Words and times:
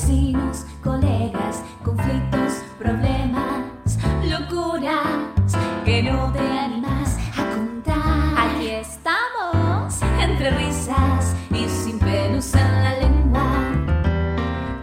vecinos, 0.00 0.64
colegas, 0.82 1.62
conflictos, 1.84 2.62
problemas, 2.78 3.98
locuras 4.24 5.56
que 5.84 6.02
no 6.02 6.32
te 6.32 6.38
animas 6.38 7.18
a 7.36 7.44
contar. 7.54 8.48
Aquí 8.48 8.68
estamos, 8.70 10.00
entre 10.22 10.50
risas 10.52 11.34
y 11.50 11.68
sin 11.68 11.98
pelos 11.98 12.54
en 12.54 12.82
la 12.82 12.98
lengua. 12.98 13.46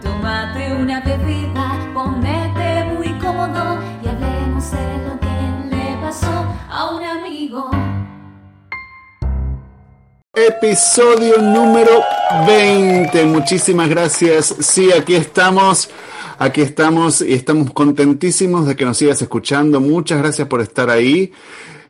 Tómate 0.02 0.72
una 0.74 1.00
bebida, 1.00 1.76
ponete 1.92 2.84
muy 2.94 3.12
cómodo 3.18 3.78
y 4.02 4.08
hablemos 4.08 4.70
de 4.70 4.98
lo 5.06 5.18
que 5.18 5.76
le 5.76 5.96
pasó 6.00 6.44
a 6.70 6.90
un 6.94 7.04
amigo. 7.04 7.70
Episodio 10.34 11.38
número 11.38 12.17
20. 12.46 13.24
Muchísimas 13.24 13.88
gracias. 13.88 14.54
Sí, 14.60 14.92
aquí 14.92 15.14
estamos. 15.14 15.90
Aquí 16.38 16.60
estamos 16.60 17.20
y 17.20 17.32
estamos 17.32 17.72
contentísimos 17.72 18.66
de 18.66 18.76
que 18.76 18.84
nos 18.84 18.96
sigas 18.98 19.20
escuchando. 19.22 19.80
Muchas 19.80 20.18
gracias 20.18 20.46
por 20.46 20.60
estar 20.60 20.90
ahí. 20.90 21.32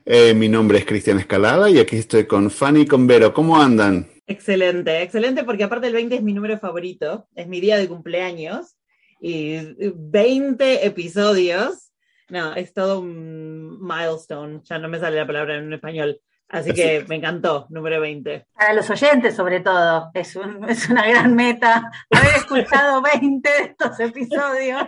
Eh, 0.07 0.33
mi 0.35 0.49
nombre 0.49 0.79
es 0.79 0.87
Cristian 0.87 1.19
Escalada 1.19 1.69
y 1.69 1.79
aquí 1.79 1.97
estoy 1.97 2.27
con 2.27 2.51
Fanny 2.51 2.83
y 2.83 2.87
con 2.87 3.07
Vero. 3.07 3.35
¿Cómo 3.35 3.61
andan? 3.61 4.09
Excelente, 4.27 5.03
excelente 5.03 5.45
porque 5.45 5.65
aparte 5.65 5.89
el 5.89 5.95
20 5.95 6.17
es 6.17 6.23
mi 6.23 6.33
número 6.33 6.59
favorito, 6.59 7.29
es 7.35 7.47
mi 7.47 7.61
día 7.61 7.77
de 7.77 7.89
cumpleaños 7.89 8.77
y 9.21 9.57
20 9.95 10.87
episodios, 10.87 11.93
no, 12.29 12.55
es 12.55 12.73
todo 12.73 13.01
un 13.01 13.79
milestone, 13.81 14.61
ya 14.65 14.79
no 14.79 14.89
me 14.89 14.99
sale 14.99 15.17
la 15.17 15.27
palabra 15.27 15.57
en 15.57 15.73
español, 15.73 16.21
así 16.49 16.73
que 16.73 17.05
me 17.09 17.17
encantó, 17.17 17.67
número 17.71 18.01
20. 18.01 18.47
Para 18.55 18.73
los 18.75 18.89
oyentes 18.91 19.35
sobre 19.37 19.61
todo, 19.61 20.11
es, 20.15 20.35
un- 20.37 20.65
es 20.69 20.89
una 20.89 21.07
gran 21.07 21.35
meta 21.35 21.91
haber 22.11 22.35
escuchado 22.37 23.03
20 23.03 23.49
de 23.49 23.63
estos 23.65 23.99
episodios. 24.01 24.87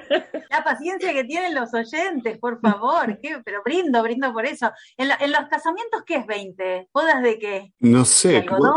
La 0.50 0.64
paciencia 0.64 1.12
que 1.12 1.24
tienen 1.24 1.54
los 1.54 1.72
oyentes, 1.74 2.38
por 2.38 2.60
favor, 2.60 3.18
¿qué? 3.22 3.40
pero 3.44 3.62
brindo, 3.64 4.02
brindo 4.02 4.32
por 4.32 4.46
eso. 4.46 4.70
En, 4.96 5.08
la- 5.08 5.18
en 5.20 5.32
los 5.32 5.48
casamientos, 5.48 6.02
¿qué 6.06 6.16
es 6.16 6.26
20? 6.26 6.88
¿Bodas 6.92 7.22
de 7.22 7.38
qué? 7.38 7.72
No 7.80 8.00
¿De 8.00 8.04
sé. 8.04 8.36
algodón? 8.38 8.74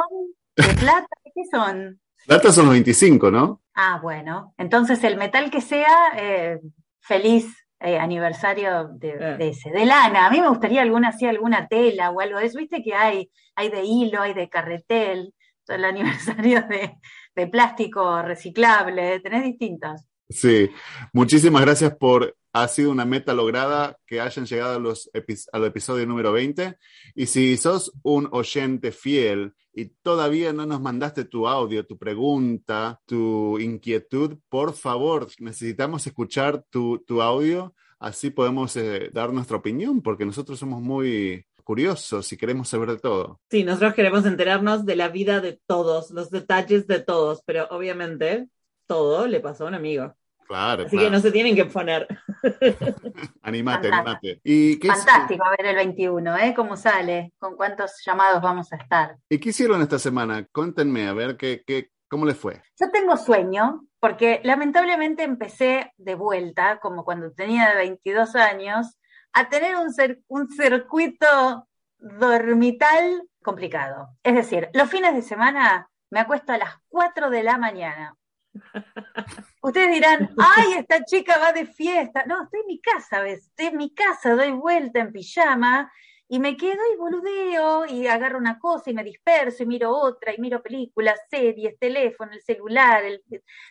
¿De 0.56 0.74
plata? 0.76 1.08
¿Qué 1.24 1.42
son? 1.52 2.00
Data 2.28 2.52
son 2.52 2.66
los 2.66 2.74
25, 2.74 3.32
¿no? 3.32 3.62
Ah, 3.74 4.00
bueno. 4.02 4.54
Entonces, 4.58 5.04
el 5.04 5.18
metal 5.18 5.50
que 5.50 5.62
sea, 5.62 6.12
eh, 6.16 6.60
feliz 7.02 7.48
eh, 7.84 8.00
aniversario 8.00 8.88
de, 8.90 9.10
Eh. 9.12 9.38
de 9.38 9.50
ese. 9.50 9.70
De 9.72 9.86
lana. 9.86 10.26
A 10.28 10.32
mí 10.32 10.42
me 10.42 10.50
gustaría 10.50 10.82
alguna, 10.82 11.10
así, 11.10 11.26
alguna 11.28 11.68
tela 11.68 12.12
o 12.12 12.20
algo 12.22 12.40
de 12.40 12.46
eso. 12.48 12.58
Viste 12.60 12.82
que 12.84 12.96
hay, 12.96 13.30
hay 13.56 13.70
de 13.70 13.84
hilo, 13.84 14.22
hay 14.22 14.34
de 14.34 14.50
carretel. 14.50 15.34
Todo 15.66 15.78
el 15.78 15.86
aniversario 15.94 16.62
de, 16.64 16.96
de 17.36 17.48
plástico 17.48 18.22
reciclable. 18.24 19.20
Tenés 19.22 19.44
distintos. 19.44 20.02
Sí. 20.34 20.70
Muchísimas 21.14 21.62
gracias 21.62 21.96
por. 21.96 22.36
Ha 22.56 22.68
sido 22.68 22.92
una 22.92 23.04
meta 23.04 23.34
lograda 23.34 23.98
que 24.06 24.22
hayan 24.22 24.46
llegado 24.46 24.76
a 24.76 24.80
los 24.80 25.10
al 25.52 25.66
episodio 25.66 26.06
número 26.06 26.32
20. 26.32 26.78
Y 27.16 27.26
si 27.26 27.58
sos 27.58 27.92
un 28.04 28.30
oyente 28.32 28.92
fiel 28.92 29.54
y 29.74 29.86
todavía 29.86 30.54
no 30.54 30.68
nos 30.68 30.80
mandaste 30.80 31.26
tu 31.26 31.48
audio, 31.48 31.88
tu 31.88 31.98
pregunta, 31.98 33.02
tu 33.08 33.58
inquietud, 33.58 34.38
por 34.50 34.74
favor, 34.74 35.28
necesitamos 35.40 36.06
escuchar 36.06 36.64
tu, 36.70 37.00
tu 37.00 37.24
audio. 37.24 37.74
Así 37.98 38.30
podemos 38.30 38.76
eh, 38.76 39.10
dar 39.12 39.34
nuestra 39.34 39.58
opinión, 39.58 40.02
porque 40.04 40.26
nosotros 40.26 40.60
somos 40.60 40.80
muy 40.82 41.46
curiosos 41.64 42.32
y 42.32 42.38
queremos 42.38 42.68
saber 42.68 42.90
de 42.90 43.00
todo. 43.00 43.40
Sí, 43.50 43.64
nosotros 43.64 43.94
queremos 43.96 44.26
enterarnos 44.26 44.86
de 44.86 44.96
la 44.96 45.10
vida 45.10 45.42
de 45.42 45.60
todos, 45.66 46.12
los 46.12 46.30
detalles 46.30 46.86
de 46.88 47.00
todos, 47.00 47.42
pero 47.46 47.68
obviamente 47.72 48.48
todo 48.86 49.28
le 49.28 49.40
pasó 49.40 49.66
a 49.66 49.70
un 49.70 49.76
amigo. 49.76 50.16
Claro, 50.48 50.84
Así 50.84 50.92
claro. 50.98 51.06
que 51.08 51.12
no 51.16 51.20
se 51.22 51.32
tienen 51.32 51.56
que 51.56 51.66
poner. 51.66 52.08
Animate, 53.42 53.90
Fantástico. 53.90 53.96
animate. 53.96 54.42
¿Y 54.44 54.80
qué, 54.80 54.88
Fantástico 54.90 55.44
a 55.46 55.50
ver 55.52 55.66
el 55.68 55.76
21, 55.76 56.38
¿eh? 56.38 56.54
¿Cómo 56.56 56.76
sale? 56.78 57.34
¿Con 57.38 57.56
cuántos 57.56 57.94
llamados 58.06 58.42
vamos 58.42 58.72
a 58.74 58.78
estar? 58.78 59.18
¿Y 59.30 59.40
qué 59.40 59.50
hicieron 59.50 59.82
esta 59.82 60.00
semana? 60.00 60.46
Cuéntenme, 60.52 61.08
a 61.08 61.14
ver 61.14 61.38
qué, 61.38 61.64
qué, 61.66 61.90
cómo 62.10 62.26
les 62.26 62.38
fue. 62.38 62.62
Yo 62.80 62.92
tengo 62.92 63.18
sueño 63.18 63.86
porque 64.00 64.42
lamentablemente 64.44 65.24
empecé 65.24 65.94
de 65.98 66.16
vuelta, 66.16 66.80
como 66.80 67.04
cuando 67.06 67.32
tenía 67.32 67.74
22 67.76 68.36
años, 68.36 68.98
a 69.34 69.50
tener 69.50 69.76
un, 69.78 69.88
cer- 69.94 70.22
un 70.28 70.50
circuito 70.50 71.68
dormital 71.98 73.24
complicado. 73.42 74.10
Es 74.24 74.36
decir, 74.36 74.70
los 74.74 74.90
fines 74.90 75.14
de 75.16 75.22
semana 75.22 75.90
me 76.12 76.20
acuesto 76.20 76.52
a 76.54 76.58
las 76.58 76.76
4 76.90 77.30
de 77.30 77.44
la 77.44 77.58
mañana. 77.58 78.16
Ustedes 79.62 79.92
dirán, 79.92 80.30
ay, 80.38 80.74
esta 80.80 81.04
chica 81.06 81.38
va 81.40 81.54
de 81.54 81.66
fiesta. 81.66 82.24
No, 82.26 82.44
estoy 82.44 82.62
en 82.62 82.68
mi 82.68 82.82
casa, 82.82 83.22
¿ves? 83.22 83.48
Estoy 83.48 83.68
en 83.68 83.78
mi 83.78 83.94
casa, 83.94 84.36
doy 84.36 84.52
vuelta 84.52 85.00
en 85.00 85.12
pijama 85.12 85.92
y 86.28 86.40
me 86.40 86.58
quedo 86.58 86.80
y 86.94 86.98
boludeo 86.98 87.86
y 87.86 88.08
agarro 88.08 88.38
una 88.40 88.58
cosa 88.58 88.90
y 88.90 88.94
me 88.94 89.04
disperso 89.04 89.64
y 89.64 89.66
miro 89.68 89.92
otra 89.96 90.34
y 90.34 90.40
miro 90.40 90.64
películas, 90.64 91.20
series, 91.30 91.78
teléfono, 91.78 92.32
el 92.32 92.42
celular, 92.42 93.04
el- 93.04 93.22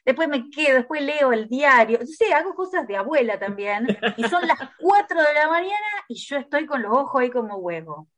después 0.05 0.29
me 0.29 0.49
quedo, 0.51 0.77
después 0.77 1.03
leo 1.03 1.33
el 1.33 1.49
diario. 1.49 1.99
Sí, 2.07 2.31
hago 2.33 2.55
cosas 2.55 2.87
de 2.87 2.97
abuela 2.97 3.39
también 3.39 3.87
y 4.17 4.25
son 4.25 4.47
las 4.47 4.59
4 4.79 5.21
de 5.23 5.35
la 5.35 5.49
mañana 5.49 5.75
y 6.09 6.15
yo 6.17 6.37
estoy 6.37 6.67
con 6.67 6.83
los 6.83 6.93
ojos 6.93 7.21
ahí 7.23 7.31
como 7.31 7.57
huevo. 7.57 8.09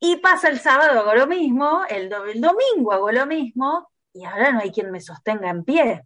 Y 0.00 0.16
pasa 0.16 0.48
el 0.48 0.58
sábado, 0.60 1.00
hago 1.00 1.14
lo 1.14 1.26
mismo, 1.26 1.82
el, 1.88 2.08
do- 2.10 2.24
el 2.26 2.40
domingo 2.40 2.92
hago 2.92 3.12
lo 3.12 3.26
mismo 3.26 3.91
y 4.12 4.24
ahora 4.24 4.52
no 4.52 4.60
hay 4.60 4.70
quien 4.70 4.90
me 4.90 5.00
sostenga 5.00 5.50
en 5.50 5.64
pie. 5.64 6.02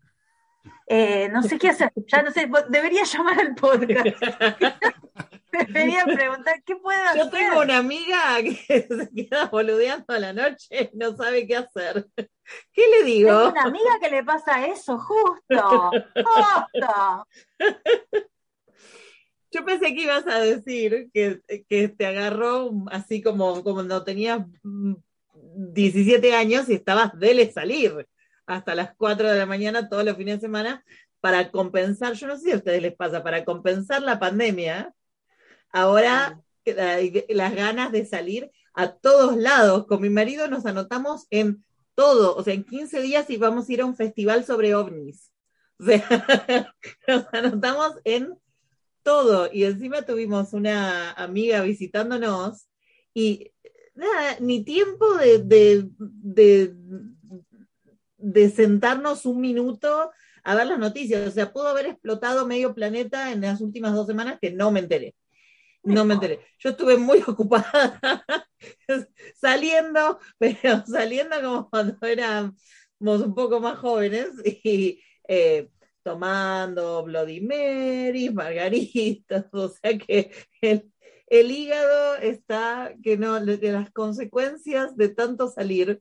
Eh, 0.88 1.28
no 1.32 1.42
sé 1.42 1.58
qué 1.58 1.68
hacer, 1.70 1.92
ya 2.06 2.22
no 2.22 2.30
sé, 2.30 2.48
debería 2.68 3.04
llamar 3.04 3.40
al 3.40 3.54
podcast. 3.54 4.06
debería 5.52 6.04
preguntar, 6.04 6.62
¿qué 6.64 6.76
puedo 6.76 7.02
hacer? 7.04 7.22
Yo 7.22 7.30
tengo 7.30 7.60
una 7.60 7.78
amiga 7.78 8.36
que 8.42 8.82
se 8.88 9.10
queda 9.14 9.46
boludeando 9.46 10.12
a 10.14 10.18
la 10.18 10.32
noche 10.32 10.90
y 10.92 10.96
no 10.96 11.16
sabe 11.16 11.46
qué 11.46 11.56
hacer. 11.56 12.06
¿Qué 12.72 12.82
le 12.82 12.98
Tengo 12.98 13.06
digo? 13.06 13.48
una 13.48 13.62
amiga 13.62 13.98
que 14.00 14.10
le 14.10 14.24
pasa 14.24 14.66
eso, 14.66 14.98
justo, 14.98 15.90
justo. 16.14 17.26
Yo 19.50 19.64
pensé 19.64 19.94
que 19.94 20.02
ibas 20.02 20.26
a 20.26 20.38
decir 20.38 21.08
que, 21.12 21.40
que 21.68 21.88
te 21.88 22.06
agarró 22.06 22.70
así 22.90 23.22
como, 23.22 23.62
como 23.62 23.74
cuando 23.74 24.04
tenías 24.04 24.40
17 25.56 26.34
años 26.34 26.68
y 26.68 26.74
estabas 26.74 27.18
dele 27.18 27.50
salir 27.50 28.06
hasta 28.46 28.74
las 28.74 28.94
4 28.96 29.30
de 29.30 29.38
la 29.38 29.46
mañana 29.46 29.88
todos 29.88 30.04
los 30.04 30.16
fines 30.16 30.36
de 30.36 30.46
semana 30.46 30.84
para 31.20 31.50
compensar, 31.50 32.12
yo 32.12 32.28
no 32.28 32.36
sé 32.36 32.44
si 32.44 32.52
a 32.52 32.56
ustedes 32.56 32.82
les 32.82 32.94
pasa, 32.94 33.22
para 33.22 33.44
compensar 33.44 34.02
la 34.02 34.20
pandemia, 34.20 34.94
ahora 35.70 36.40
las 37.28 37.54
ganas 37.54 37.90
de 37.90 38.06
salir 38.06 38.52
a 38.74 38.92
todos 38.92 39.36
lados. 39.36 39.86
Con 39.86 40.02
mi 40.02 40.10
marido 40.10 40.46
nos 40.48 40.66
anotamos 40.66 41.26
en 41.30 41.64
todo, 41.94 42.36
o 42.36 42.42
sea, 42.44 42.54
en 42.54 42.64
15 42.64 43.00
días 43.02 43.28
íbamos 43.30 43.68
a 43.68 43.72
ir 43.72 43.80
a 43.80 43.86
un 43.86 43.96
festival 43.96 44.44
sobre 44.44 44.74
ovnis. 44.74 45.32
O 45.80 45.84
sea, 45.84 46.04
nos 47.08 47.26
anotamos 47.32 47.94
en 48.04 48.38
todo. 49.02 49.48
Y 49.52 49.64
encima 49.64 50.02
tuvimos 50.02 50.52
una 50.52 51.12
amiga 51.12 51.62
visitándonos 51.62 52.68
y 53.14 53.52
nada, 53.96 54.36
ni 54.40 54.64
tiempo 54.64 55.14
de, 55.16 55.38
de, 55.42 56.72
de, 58.18 58.50
sentarnos 58.50 59.26
un 59.26 59.40
minuto 59.40 60.10
a 60.44 60.54
ver 60.54 60.66
las 60.66 60.78
noticias. 60.78 61.26
O 61.26 61.30
sea, 61.30 61.52
pudo 61.52 61.68
haber 61.68 61.86
explotado 61.86 62.46
medio 62.46 62.74
planeta 62.74 63.32
en 63.32 63.40
las 63.40 63.60
últimas 63.60 63.94
dos 63.94 64.06
semanas 64.06 64.38
que 64.40 64.50
no 64.52 64.70
me 64.70 64.80
enteré. 64.80 65.14
No 65.82 66.04
me 66.04 66.14
enteré. 66.14 66.40
Yo 66.58 66.70
estuve 66.70 66.96
muy 66.96 67.22
ocupada 67.26 68.00
saliendo, 69.40 70.18
pero 70.38 70.84
saliendo 70.86 71.36
como 71.42 71.70
cuando 71.70 71.96
éramos 72.06 72.54
un 73.02 73.34
poco 73.34 73.60
más 73.60 73.78
jóvenes 73.78 74.30
y 74.44 75.00
eh, 75.28 75.68
tomando 76.02 77.02
Bloody 77.04 77.40
Marys, 77.40 78.32
margaritas, 78.32 79.46
o 79.52 79.68
sea 79.68 79.98
que 79.98 80.30
el, 80.60 80.90
el 81.26 81.50
hígado 81.50 82.16
está, 82.16 82.94
que 83.02 83.16
no, 83.16 83.44
que 83.44 83.72
las 83.72 83.90
consecuencias 83.90 84.96
de 84.96 85.08
tanto 85.08 85.48
salir 85.48 86.00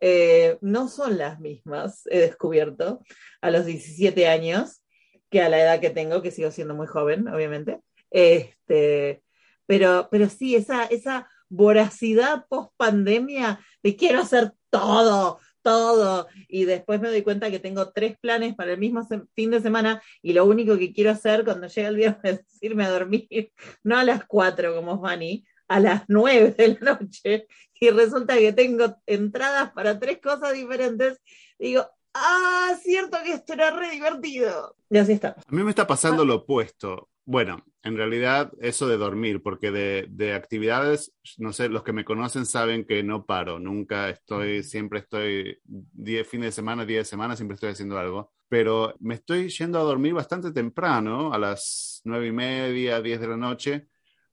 eh, 0.00 0.58
no 0.60 0.88
son 0.88 1.18
las 1.18 1.40
mismas, 1.40 2.06
he 2.06 2.20
descubierto, 2.20 3.00
a 3.40 3.50
los 3.50 3.66
17 3.66 4.28
años, 4.28 4.82
que 5.28 5.42
a 5.42 5.48
la 5.48 5.60
edad 5.60 5.80
que 5.80 5.90
tengo, 5.90 6.22
que 6.22 6.30
sigo 6.30 6.50
siendo 6.50 6.74
muy 6.74 6.86
joven, 6.86 7.28
obviamente. 7.28 7.80
Este, 8.10 9.22
pero, 9.66 10.08
pero 10.10 10.28
sí, 10.28 10.56
esa, 10.56 10.84
esa 10.84 11.28
voracidad 11.48 12.46
post 12.48 12.72
pandemia 12.76 13.60
de 13.82 13.96
quiero 13.96 14.20
hacer 14.20 14.52
todo, 14.70 15.40
todo. 15.62 16.26
Y 16.48 16.64
después 16.64 17.00
me 17.00 17.08
doy 17.08 17.22
cuenta 17.22 17.50
que 17.50 17.58
tengo 17.58 17.90
tres 17.90 18.18
planes 18.18 18.54
para 18.54 18.72
el 18.72 18.78
mismo 18.78 19.06
fin 19.34 19.50
de 19.50 19.60
semana 19.60 20.02
y 20.22 20.32
lo 20.32 20.44
único 20.44 20.78
que 20.78 20.92
quiero 20.92 21.10
hacer 21.10 21.44
cuando 21.44 21.66
llega 21.66 21.88
el 21.88 21.96
viernes 21.96 22.20
es 22.52 22.62
irme 22.62 22.84
a 22.84 22.90
dormir, 22.90 23.52
no 23.82 23.98
a 23.98 24.04
las 24.04 24.24
cuatro 24.26 24.74
como 24.74 25.00
Fanny, 25.00 25.44
a 25.68 25.80
las 25.80 26.02
nueve 26.08 26.54
de 26.56 26.78
la 26.80 26.98
noche. 26.98 27.46
Y 27.80 27.90
resulta 27.90 28.36
que 28.36 28.52
tengo 28.52 28.96
entradas 29.06 29.72
para 29.72 29.98
tres 29.98 30.18
cosas 30.20 30.52
diferentes. 30.52 31.20
Digo, 31.58 31.86
ah, 32.14 32.76
cierto 32.82 33.18
que 33.24 33.32
esto 33.32 33.52
era 33.54 33.70
re 33.70 33.90
divertido. 33.90 34.76
Y 34.90 34.98
así 34.98 35.12
está. 35.12 35.36
A 35.46 35.52
mí 35.54 35.62
me 35.62 35.70
está 35.70 35.86
pasando 35.86 36.24
lo 36.24 36.36
opuesto. 36.36 37.09
Bueno, 37.24 37.64
en 37.82 37.96
realidad 37.96 38.52
eso 38.60 38.88
de 38.88 38.96
dormir, 38.96 39.42
porque 39.42 39.70
de, 39.70 40.06
de 40.10 40.34
actividades, 40.34 41.12
no 41.38 41.52
sé, 41.52 41.68
los 41.68 41.84
que 41.84 41.92
me 41.92 42.04
conocen 42.04 42.44
saben 42.44 42.84
que 42.84 43.02
no 43.02 43.24
paro, 43.24 43.58
nunca 43.60 44.08
estoy, 44.10 44.62
siempre 44.64 45.00
estoy 45.00 45.58
10 45.64 46.26
fines 46.26 46.46
de 46.48 46.52
semana, 46.52 46.84
10 46.84 47.00
de 47.00 47.04
semana, 47.04 47.36
siempre 47.36 47.54
estoy 47.54 47.70
haciendo 47.70 47.98
algo. 47.98 48.32
Pero 48.48 48.94
me 48.98 49.14
estoy 49.14 49.48
yendo 49.48 49.78
a 49.78 49.82
dormir 49.82 50.12
bastante 50.12 50.50
temprano, 50.50 51.32
a 51.32 51.38
las 51.38 52.00
nueve 52.04 52.26
y 52.26 52.32
media, 52.32 53.00
10 53.00 53.20
de 53.20 53.28
la 53.28 53.36
noche. 53.36 53.86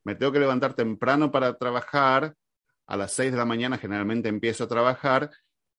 Me 0.04 0.16
tengo 0.16 0.32
que 0.32 0.40
levantar 0.40 0.74
temprano 0.74 1.32
para 1.32 1.56
trabajar. 1.58 2.36
A 2.88 2.96
las 2.98 3.12
6 3.14 3.32
de 3.32 3.38
la 3.38 3.46
mañana 3.46 3.78
generalmente 3.78 4.30
empiezo 4.30 4.64
a 4.64 4.68
trabajar 4.68 5.30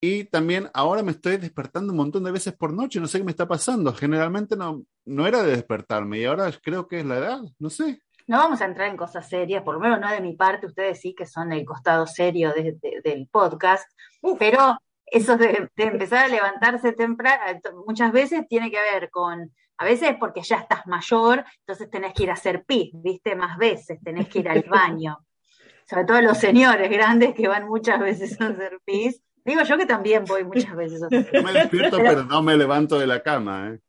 y 0.00 0.25
también 0.25 0.71
ahora 0.75 1.03
me 1.03 1.11
estoy 1.12 1.37
despertando 1.39 1.93
un 1.93 1.97
montón 1.99 2.25
de 2.25 2.31
veces 2.31 2.55
por 2.55 2.73
noche, 2.73 3.00
no 3.00 3.06
sé 3.09 3.19
qué 3.19 3.25
me 3.25 3.31
está 3.33 3.49
pasando. 3.49 3.93
Generalmente 3.93 4.56
no, 4.56 4.83
no 5.05 5.27
era 5.27 5.43
de 5.43 5.53
despertarme 5.53 6.19
y 6.19 6.25
ahora 6.25 6.50
creo 6.62 6.87
que 6.87 7.00
es 7.00 7.06
la 7.06 7.19
edad, 7.19 7.41
no 7.59 7.69
sé. 7.71 8.00
No 8.27 8.37
vamos 8.39 8.61
a 8.61 8.67
entrar 8.67 8.89
en 8.89 8.97
cosas 8.97 9.29
serias, 9.29 9.62
por 9.62 9.75
lo 9.75 9.81
menos 9.81 9.99
no 10.00 10.11
de 10.11 10.21
mi 10.21 10.37
parte, 10.37 10.67
ustedes 10.67 11.00
sí 11.00 11.15
que 11.15 11.25
son 11.27 11.50
el 11.53 11.65
costado 11.65 12.06
serio 12.06 12.53
de- 12.53 12.77
de- 12.81 13.00
del 13.03 13.27
podcast, 13.27 13.91
pero 14.39 14.79
eso 15.06 15.37
de, 15.39 15.71
de 15.75 15.85
empezar 15.85 16.27
a 16.27 16.29
levantarse 16.29 16.93
temprano, 16.93 17.43
muchas 17.87 18.12
veces 18.12 18.47
tiene 18.47 18.71
que 18.71 18.77
ver 18.93 19.09
con, 19.11 19.50
a 19.79 19.85
veces 19.87 20.15
porque 20.21 20.43
ya 20.43 20.56
estás 20.59 20.87
mayor, 20.87 21.43
entonces 21.61 21.89
tenés 21.91 22.12
que 22.12 22.25
ir 22.25 22.31
a 22.31 22.35
hacer 22.35 22.65
pis, 22.67 22.91
¿viste? 22.93 23.35
Más 23.35 23.56
veces, 23.56 23.99
tenés 24.05 24.29
que 24.29 24.41
ir 24.41 24.49
al 24.50 24.62
baño. 24.65 25.19
Sobre 25.89 26.05
todo 26.05 26.21
los 26.21 26.37
señores 26.37 26.91
grandes 26.91 27.35
que 27.35 27.49
van 27.49 27.67
muchas 27.67 27.99
veces 27.99 28.39
a 28.43 28.49
hacer 28.49 28.79
pis. 28.85 29.23
Digo 29.49 29.62
yo 29.62 29.79
que 29.79 29.87
también 29.87 30.27
voy 30.27 30.45
muchas 30.45 30.77
veces 30.77 31.00
Yo 31.00 31.43
me 31.43 31.53
despierto, 31.53 31.97
pero 31.97 32.23
no 32.25 32.43
me 32.43 32.55
levanto 32.55 32.99
de 32.99 33.06
la 33.06 33.23
cama. 33.23 33.71
¿eh? 33.71 33.81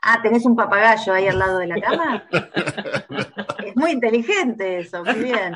Ah, 0.00 0.20
¿tenés 0.22 0.46
un 0.46 0.54
papagayo 0.54 1.12
ahí 1.12 1.26
al 1.26 1.40
lado 1.40 1.58
de 1.58 1.66
la 1.66 1.80
cama? 1.80 2.24
Es 3.66 3.74
muy 3.74 3.90
inteligente 3.90 4.78
eso, 4.78 5.02
muy 5.02 5.14
bien. 5.14 5.52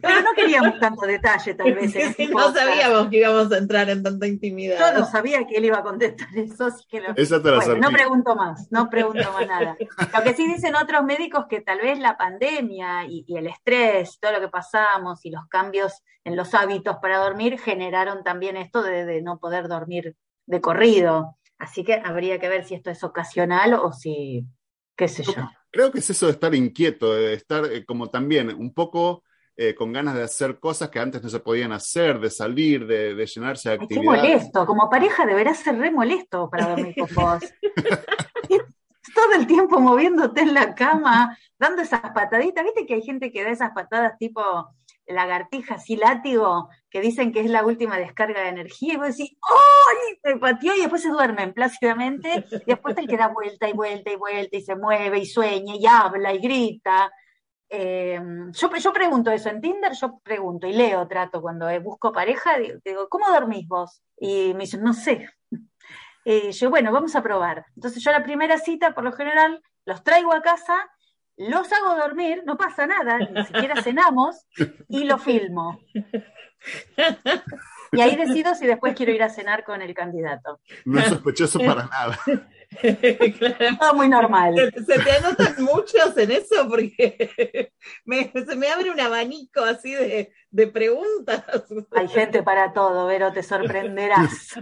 Pero 0.00 0.20
no 0.22 0.32
queríamos 0.34 0.78
tanto 0.78 1.06
detalle, 1.06 1.54
tal 1.54 1.74
vez. 1.74 1.94
en 1.96 2.02
este 2.08 2.28
no 2.28 2.52
sabíamos 2.52 3.08
que 3.08 3.18
íbamos 3.18 3.52
a 3.52 3.58
entrar 3.58 3.88
en 3.90 4.02
tanta 4.02 4.26
intimidad. 4.26 4.78
Yo 4.92 5.00
no 5.00 5.06
sabía 5.06 5.46
que 5.46 5.56
él 5.56 5.64
iba 5.66 5.78
a 5.78 5.82
contestar 5.82 6.28
eso, 6.36 6.66
así 6.66 6.84
que 6.88 7.00
lo- 7.00 7.14
Esa 7.16 7.42
te 7.42 7.50
la 7.50 7.56
Bueno, 7.56 7.76
no 7.76 7.90
pregunto 7.90 8.36
más, 8.36 8.68
no 8.70 8.90
pregunto 8.90 9.32
más 9.32 9.46
nada. 9.46 9.76
Lo 10.16 10.22
que 10.22 10.34
sí 10.34 10.46
dicen 10.46 10.74
otros 10.76 11.04
médicos 11.04 11.46
que 11.48 11.60
tal 11.60 11.78
vez 11.80 11.98
la 11.98 12.16
pandemia 12.16 13.04
y, 13.06 13.24
y 13.26 13.36
el 13.36 13.46
estrés, 13.46 14.18
todo 14.20 14.32
lo 14.32 14.40
que 14.40 14.48
pasamos 14.48 15.24
y 15.24 15.30
los 15.30 15.46
cambios 15.48 16.02
en 16.24 16.36
los 16.36 16.54
hábitos 16.54 16.96
para 17.02 17.18
dormir 17.18 17.58
generaron 17.58 18.22
también 18.24 18.56
esto 18.56 18.82
de, 18.82 19.04
de 19.04 19.22
no 19.22 19.38
poder 19.38 19.68
dormir 19.68 20.16
de 20.46 20.60
corrido. 20.60 21.36
Así 21.58 21.84
que 21.84 21.94
habría 22.04 22.38
que 22.38 22.48
ver 22.48 22.64
si 22.64 22.74
esto 22.74 22.90
es 22.90 23.02
ocasional 23.04 23.74
o 23.74 23.92
si, 23.92 24.44
qué 24.96 25.08
sé 25.08 25.22
yo. 25.22 25.48
Creo 25.70 25.90
que 25.90 25.98
es 25.98 26.10
eso 26.10 26.26
de 26.26 26.32
estar 26.32 26.54
inquieto, 26.54 27.14
de 27.14 27.34
estar 27.34 27.64
eh, 27.66 27.84
como 27.84 28.08
también 28.10 28.48
un 28.54 28.72
poco 28.72 29.22
eh, 29.56 29.74
con 29.74 29.92
ganas 29.92 30.14
de 30.14 30.22
hacer 30.24 30.58
cosas 30.58 30.90
que 30.90 30.98
antes 30.98 31.22
no 31.22 31.28
se 31.28 31.40
podían 31.40 31.72
hacer, 31.72 32.18
de 32.18 32.30
salir, 32.30 32.86
de, 32.86 33.14
de 33.14 33.26
llenarse 33.26 33.68
de 33.68 33.72
Ay, 33.74 33.78
qué 33.78 33.84
actividades. 33.84 34.22
molesto, 34.22 34.66
como 34.66 34.90
pareja 34.90 35.24
deberás 35.26 35.58
ser 35.58 35.78
re 35.78 35.90
molesto 35.90 36.50
para 36.50 36.70
dormir 36.70 36.94
con 36.98 37.08
vos. 37.14 37.42
Todo 39.14 39.32
el 39.36 39.46
tiempo 39.46 39.78
moviéndote 39.78 40.40
en 40.40 40.54
la 40.54 40.74
cama, 40.74 41.38
dando 41.58 41.82
esas 41.82 42.00
pataditas. 42.12 42.64
¿Viste 42.64 42.84
que 42.84 42.94
hay 42.94 43.02
gente 43.02 43.30
que 43.30 43.44
da 43.44 43.50
esas 43.50 43.70
patadas 43.72 44.18
tipo 44.18 44.42
lagartijas 45.06 45.88
y 45.90 45.96
látigo, 45.96 46.68
que 46.90 47.00
dicen 47.00 47.30
que 47.30 47.40
es 47.40 47.50
la 47.50 47.64
última 47.64 47.98
descarga 47.98 48.40
de 48.42 48.48
energía? 48.48 48.94
Y 48.94 48.96
vos 48.96 49.08
decís, 49.08 49.36
¡ay! 49.42 50.18
Me 50.24 50.40
pateó 50.40 50.74
y 50.74 50.80
después 50.80 51.02
se 51.02 51.10
duermen 51.10 51.52
plácidamente. 51.52 52.44
Y 52.50 52.64
después 52.66 52.96
el 52.96 53.06
que 53.06 53.16
da 53.16 53.28
vuelta 53.28 53.68
y 53.68 53.72
vuelta 53.72 54.10
y 54.10 54.16
vuelta 54.16 54.56
y 54.56 54.62
se 54.62 54.74
mueve 54.74 55.18
y 55.18 55.26
sueña 55.26 55.76
y 55.76 55.86
habla 55.86 56.32
y 56.34 56.38
grita. 56.38 57.12
Eh, 57.76 58.20
yo, 58.52 58.70
yo 58.76 58.92
pregunto 58.92 59.32
eso 59.32 59.48
en 59.48 59.60
Tinder, 59.60 59.92
yo 59.94 60.20
pregunto 60.22 60.68
y 60.68 60.72
leo, 60.72 61.08
trato 61.08 61.42
cuando 61.42 61.68
eh, 61.68 61.80
busco 61.80 62.12
pareja, 62.12 62.56
digo, 62.84 63.08
¿cómo 63.08 63.26
dormís 63.28 63.66
vos? 63.66 64.00
Y 64.16 64.54
me 64.54 64.60
dicen, 64.60 64.82
no 64.82 64.92
sé. 64.92 65.28
Eh, 66.26 66.52
yo, 66.52 66.70
bueno, 66.70 66.90
vamos 66.90 67.14
a 67.16 67.22
probar. 67.22 67.66
Entonces 67.76 68.02
yo 68.02 68.10
la 68.10 68.22
primera 68.22 68.56
cita, 68.56 68.94
por 68.94 69.04
lo 69.04 69.12
general, 69.12 69.60
los 69.84 70.02
traigo 70.02 70.32
a 70.32 70.40
casa, 70.40 70.90
los 71.36 71.70
hago 71.70 71.96
dormir, 71.96 72.42
no 72.46 72.56
pasa 72.56 72.86
nada, 72.86 73.18
ni 73.18 73.44
siquiera 73.44 73.82
cenamos, 73.82 74.46
y 74.88 75.04
lo 75.04 75.18
filmo. 75.18 75.78
Y 77.92 78.00
ahí 78.00 78.16
decido 78.16 78.54
si 78.54 78.66
después 78.66 78.94
quiero 78.94 79.12
ir 79.12 79.22
a 79.22 79.28
cenar 79.28 79.64
con 79.64 79.82
el 79.82 79.94
candidato. 79.94 80.60
No 80.84 80.98
es 81.00 81.06
sospechoso 81.06 81.58
para 81.60 81.86
nada. 81.86 82.18
Claro. 83.38 83.76
Todo 83.78 83.94
muy 83.94 84.08
normal. 84.08 84.54
Se, 84.56 84.98
te 84.98 85.12
anotan 85.12 85.62
muchos 85.62 86.16
en 86.16 86.32
eso 86.32 86.66
porque 86.68 87.70
me- 88.04 88.32
se 88.32 88.56
me 88.56 88.68
abre 88.68 88.90
un 88.90 88.98
abanico 88.98 89.62
así 89.62 89.94
de, 89.94 90.32
de 90.50 90.66
preguntas. 90.66 91.44
Hay 91.94 92.08
gente 92.08 92.42
para 92.42 92.72
todo, 92.72 93.06
Vero, 93.06 93.32
te 93.32 93.44
sorprenderás. 93.44 94.54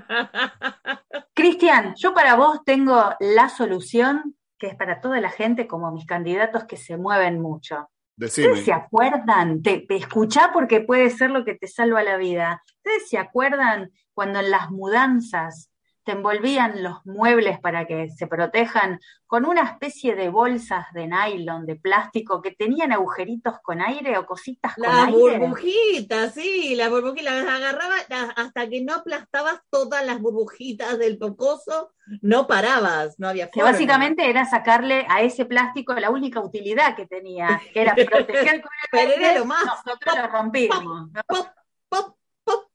Cristian, 1.34 1.94
yo 1.96 2.12
para 2.12 2.34
vos 2.34 2.60
tengo 2.64 3.14
la 3.20 3.48
solución 3.48 4.36
que 4.58 4.66
es 4.68 4.74
para 4.76 5.00
toda 5.00 5.20
la 5.20 5.30
gente, 5.30 5.66
como 5.66 5.90
mis 5.90 6.06
candidatos 6.06 6.64
que 6.64 6.76
se 6.76 6.96
mueven 6.96 7.40
mucho. 7.40 7.88
¿Ustedes 8.18 8.64
se 8.64 8.72
acuerdan? 8.72 9.62
Te, 9.62 9.80
te 9.80 9.96
escuchá 9.96 10.50
porque 10.52 10.80
puede 10.80 11.10
ser 11.10 11.30
lo 11.30 11.44
que 11.44 11.54
te 11.54 11.66
salva 11.66 12.02
la 12.02 12.16
vida. 12.16 12.62
¿Ustedes 12.76 13.08
se 13.08 13.18
acuerdan 13.18 13.90
cuando 14.14 14.40
en 14.40 14.50
las 14.50 14.70
mudanzas 14.70 15.71
te 16.04 16.12
envolvían 16.12 16.82
los 16.82 17.04
muebles 17.06 17.60
para 17.60 17.86
que 17.86 18.08
se 18.10 18.26
protejan 18.26 18.98
con 19.26 19.44
una 19.46 19.62
especie 19.62 20.14
de 20.16 20.28
bolsas 20.28 20.86
de 20.92 21.06
nylon, 21.06 21.64
de 21.64 21.76
plástico, 21.76 22.42
que 22.42 22.50
tenían 22.50 22.92
agujeritos 22.92 23.54
con 23.62 23.80
aire 23.80 24.18
o 24.18 24.26
cositas 24.26 24.74
con 24.74 24.82
Las 24.84 25.06
aire? 25.08 25.38
burbujitas, 25.38 26.34
sí, 26.34 26.74
las 26.74 26.90
burbujitas, 26.90 27.34
las 27.34 27.46
agarraba 27.54 27.94
las- 28.08 28.30
hasta 28.36 28.68
que 28.68 28.82
no 28.82 28.94
aplastabas 28.94 29.60
todas 29.70 30.04
las 30.04 30.20
burbujitas 30.20 30.98
del 30.98 31.18
pocoso, 31.18 31.92
no 32.20 32.46
parabas, 32.46 33.18
no 33.18 33.28
había 33.28 33.46
Que 33.48 33.60
forma. 33.60 33.70
básicamente 33.72 34.28
era 34.28 34.44
sacarle 34.44 35.06
a 35.08 35.22
ese 35.22 35.44
plástico 35.46 35.94
la 35.94 36.10
única 36.10 36.40
utilidad 36.40 36.96
que 36.96 37.06
tenía, 37.06 37.60
que 37.72 37.82
era 37.82 37.94
proteger 38.50 38.60
con 38.60 38.70
el 38.82 38.88
Pero 38.90 39.12
era 39.12 39.38
lo 39.38 39.44
más. 39.44 39.64
nosotros 39.64 40.16
lo 40.16 40.26
rompimos. 40.28 40.84
¿no? 41.12 41.20
Pop, 41.28 41.46
pop, 41.88 42.16
pop. 42.44 42.68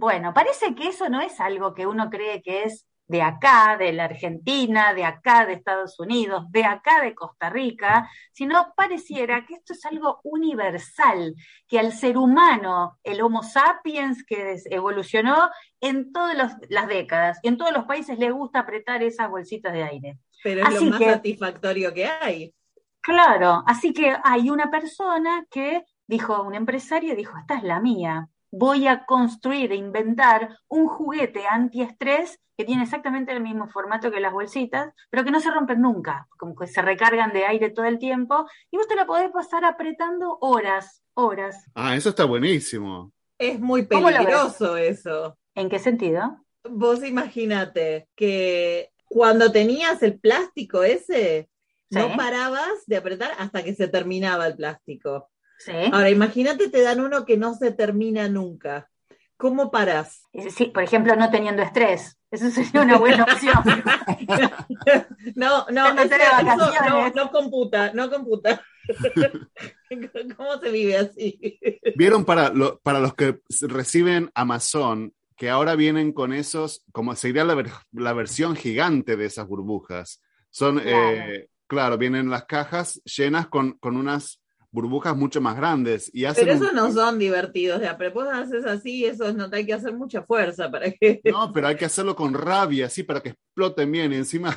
Bueno, 0.00 0.32
parece 0.32 0.74
que 0.74 0.88
eso 0.88 1.10
no 1.10 1.20
es 1.20 1.38
algo 1.40 1.74
que 1.74 1.86
uno 1.86 2.08
cree 2.08 2.40
que 2.40 2.62
es 2.62 2.86
de 3.06 3.20
acá, 3.20 3.76
de 3.78 3.92
la 3.92 4.04
Argentina, 4.04 4.94
de 4.94 5.04
acá, 5.04 5.44
de 5.44 5.52
Estados 5.52 6.00
Unidos, 6.00 6.44
de 6.50 6.64
acá, 6.64 7.02
de 7.02 7.14
Costa 7.14 7.50
Rica, 7.50 8.08
sino 8.32 8.72
pareciera 8.74 9.44
que 9.44 9.52
esto 9.54 9.74
es 9.74 9.84
algo 9.84 10.20
universal, 10.24 11.34
que 11.68 11.78
al 11.78 11.92
ser 11.92 12.16
humano, 12.16 12.98
el 13.02 13.20
Homo 13.20 13.42
sapiens 13.42 14.24
que 14.24 14.56
evolucionó 14.70 15.50
en 15.82 16.12
todas 16.12 16.56
las 16.70 16.88
décadas, 16.88 17.38
y 17.42 17.48
en 17.48 17.58
todos 17.58 17.72
los 17.72 17.84
países 17.84 18.18
le 18.18 18.30
gusta 18.30 18.60
apretar 18.60 19.02
esas 19.02 19.28
bolsitas 19.28 19.74
de 19.74 19.82
aire. 19.82 20.18
Pero 20.42 20.62
es 20.62 20.68
Así 20.68 20.84
lo 20.86 20.92
más 20.92 20.98
que- 20.98 21.10
satisfactorio 21.10 21.92
que 21.92 22.06
hay. 22.06 22.54
Claro, 23.02 23.64
así 23.66 23.92
que 23.92 24.16
hay 24.24 24.48
una 24.48 24.70
persona 24.70 25.44
que 25.50 25.84
dijo, 26.06 26.42
un 26.42 26.54
empresario 26.54 27.14
dijo, 27.14 27.36
esta 27.38 27.56
es 27.56 27.64
la 27.64 27.80
mía, 27.80 28.28
voy 28.50 28.86
a 28.86 29.04
construir 29.04 29.72
e 29.72 29.76
inventar 29.76 30.56
un 30.68 30.86
juguete 30.88 31.46
antiestrés 31.46 32.40
que 32.56 32.64
tiene 32.64 32.82
exactamente 32.82 33.32
el 33.32 33.40
mismo 33.40 33.68
formato 33.68 34.10
que 34.10 34.20
las 34.20 34.32
bolsitas, 34.32 34.92
pero 35.08 35.24
que 35.24 35.30
no 35.30 35.40
se 35.40 35.50
rompen 35.50 35.80
nunca, 35.80 36.28
como 36.36 36.54
que 36.54 36.66
se 36.66 36.82
recargan 36.82 37.32
de 37.32 37.46
aire 37.46 37.70
todo 37.70 37.86
el 37.86 37.98
tiempo, 37.98 38.46
y 38.70 38.76
vos 38.76 38.86
te 38.86 38.96
la 38.96 39.06
podés 39.06 39.30
pasar 39.30 39.64
apretando 39.64 40.36
horas, 40.42 41.02
horas. 41.14 41.64
Ah, 41.74 41.96
eso 41.96 42.10
está 42.10 42.24
buenísimo. 42.24 43.12
Es 43.38 43.58
muy 43.58 43.86
peligroso 43.86 44.76
eso. 44.76 45.38
¿En 45.54 45.70
qué 45.70 45.78
sentido? 45.78 46.44
Vos 46.68 47.02
imagínate 47.02 48.08
que 48.14 48.90
cuando 49.06 49.50
tenías 49.50 50.02
el 50.02 50.18
plástico 50.20 50.82
ese, 50.82 51.48
Sí. 51.92 51.98
no 51.98 52.16
parabas 52.16 52.86
de 52.86 52.98
apretar 52.98 53.32
hasta 53.38 53.64
que 53.64 53.74
se 53.74 53.88
terminaba 53.88 54.46
el 54.46 54.54
plástico. 54.54 55.28
Sí, 55.62 55.72
Ahora 55.92 56.08
imagínate 56.08 56.70
te 56.70 56.80
dan 56.80 57.00
uno 57.00 57.26
que 57.26 57.36
no 57.36 57.54
se 57.54 57.70
termina 57.70 58.28
nunca. 58.28 58.88
¿Cómo 59.36 59.70
paras? 59.70 60.22
sí, 60.54 60.66
por 60.66 60.82
ejemplo, 60.82 61.14
no 61.16 61.30
teniendo 61.30 61.60
estrés. 61.62 62.18
Eso 62.30 62.50
sería 62.50 62.80
una 62.82 62.96
buena 62.98 63.24
opción. 63.24 63.58
No, 65.34 65.66
no, 65.70 65.94
de 65.94 66.02
eso- 66.04 66.14
eso 66.14 66.72
no, 66.88 67.10
no 67.10 67.30
computa, 67.30 67.92
no 67.92 68.08
computa. 68.10 68.62
¿Cómo 70.36 70.58
se 70.58 70.70
vive 70.70 70.96
así? 70.96 71.58
¿Vieron 71.96 72.24
para, 72.24 72.50
lo- 72.50 72.78
para 72.80 73.00
los 73.00 73.14
que 73.14 73.40
reciben 73.62 74.30
Amazon 74.34 75.12
que 75.36 75.48
ahora 75.50 75.74
vienen 75.74 76.12
con 76.12 76.32
esos, 76.32 76.84
como 76.92 77.14
sería 77.16 77.44
la, 77.44 77.54
ver- 77.54 77.70
la 77.92 78.12
versión 78.12 78.56
gigante 78.56 79.16
de 79.16 79.26
esas 79.26 79.46
burbujas? 79.46 80.22
Son, 80.50 80.78
Claro. 80.80 81.10
eh, 81.12 81.48
claro, 81.66 81.98
vienen 81.98 82.30
las 82.30 82.44
cajas 82.44 83.00
llenas 83.04 83.48
con, 83.48 83.72
con 83.78 83.96
unas 83.96 84.40
burbujas 84.72 85.16
mucho 85.16 85.40
más 85.40 85.56
grandes. 85.56 86.10
Y 86.14 86.24
hacen 86.24 86.44
Pero 86.46 86.56
un- 86.58 86.62
esos 86.64 86.74
no 86.74 86.92
son 86.92 87.18
divertidos. 87.18 87.80
De 87.80 87.88
a 87.88 87.96
vos 88.14 88.28
haces 88.32 88.64
así, 88.66 89.04
esos 89.04 89.34
no 89.34 89.48
te 89.50 89.56
hay 89.58 89.66
que 89.66 89.74
hacer 89.74 89.92
mucha 89.92 90.22
fuerza 90.22 90.70
para 90.70 90.90
que. 90.90 91.20
No, 91.24 91.52
pero 91.52 91.68
hay 91.68 91.76
que 91.76 91.84
hacerlo 91.86 92.14
con 92.16 92.34
rabia, 92.34 92.86
así, 92.86 93.02
para 93.02 93.20
que 93.20 93.30
exploten 93.30 93.90
bien. 93.90 94.12
Y 94.12 94.16
encima, 94.16 94.56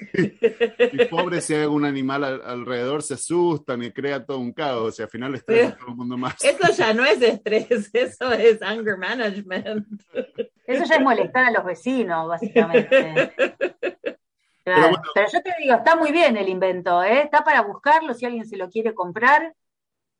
y 0.14 1.04
pobre 1.06 1.40
si 1.40 1.54
hay 1.54 1.62
algún 1.62 1.84
animal 1.84 2.24
al- 2.24 2.42
alrededor, 2.42 3.02
se 3.02 3.14
asustan 3.14 3.82
y 3.82 3.90
crea 3.92 4.24
todo 4.24 4.38
un 4.38 4.52
caos. 4.52 4.98
Y 4.98 5.02
al 5.02 5.10
final 5.10 5.34
estresa 5.34 5.68
Pero- 5.70 5.78
todo 5.78 5.88
el 5.90 5.96
mundo 5.96 6.16
más. 6.16 6.36
Eso 6.42 6.72
ya 6.76 6.94
no 6.94 7.04
es 7.04 7.20
estrés, 7.20 7.90
eso 7.92 8.32
es 8.32 8.62
anger 8.62 8.96
management. 8.98 9.86
Eso 10.66 10.84
ya 10.84 10.94
es 10.96 11.02
molestar 11.02 11.44
a 11.46 11.50
los 11.50 11.64
vecinos, 11.64 12.28
básicamente. 12.28 13.32
Claro. 14.64 14.80
bueno. 14.90 15.02
Pero 15.14 15.26
yo 15.32 15.42
te 15.42 15.54
digo, 15.60 15.74
está 15.74 15.96
muy 15.96 16.12
bien 16.12 16.36
el 16.36 16.48
invento, 16.48 17.02
¿eh? 17.02 17.22
Está 17.22 17.42
para 17.44 17.62
buscarlo 17.62 18.14
si 18.14 18.26
alguien 18.26 18.46
se 18.46 18.56
lo 18.56 18.68
quiere 18.68 18.94
comprar. 18.94 19.54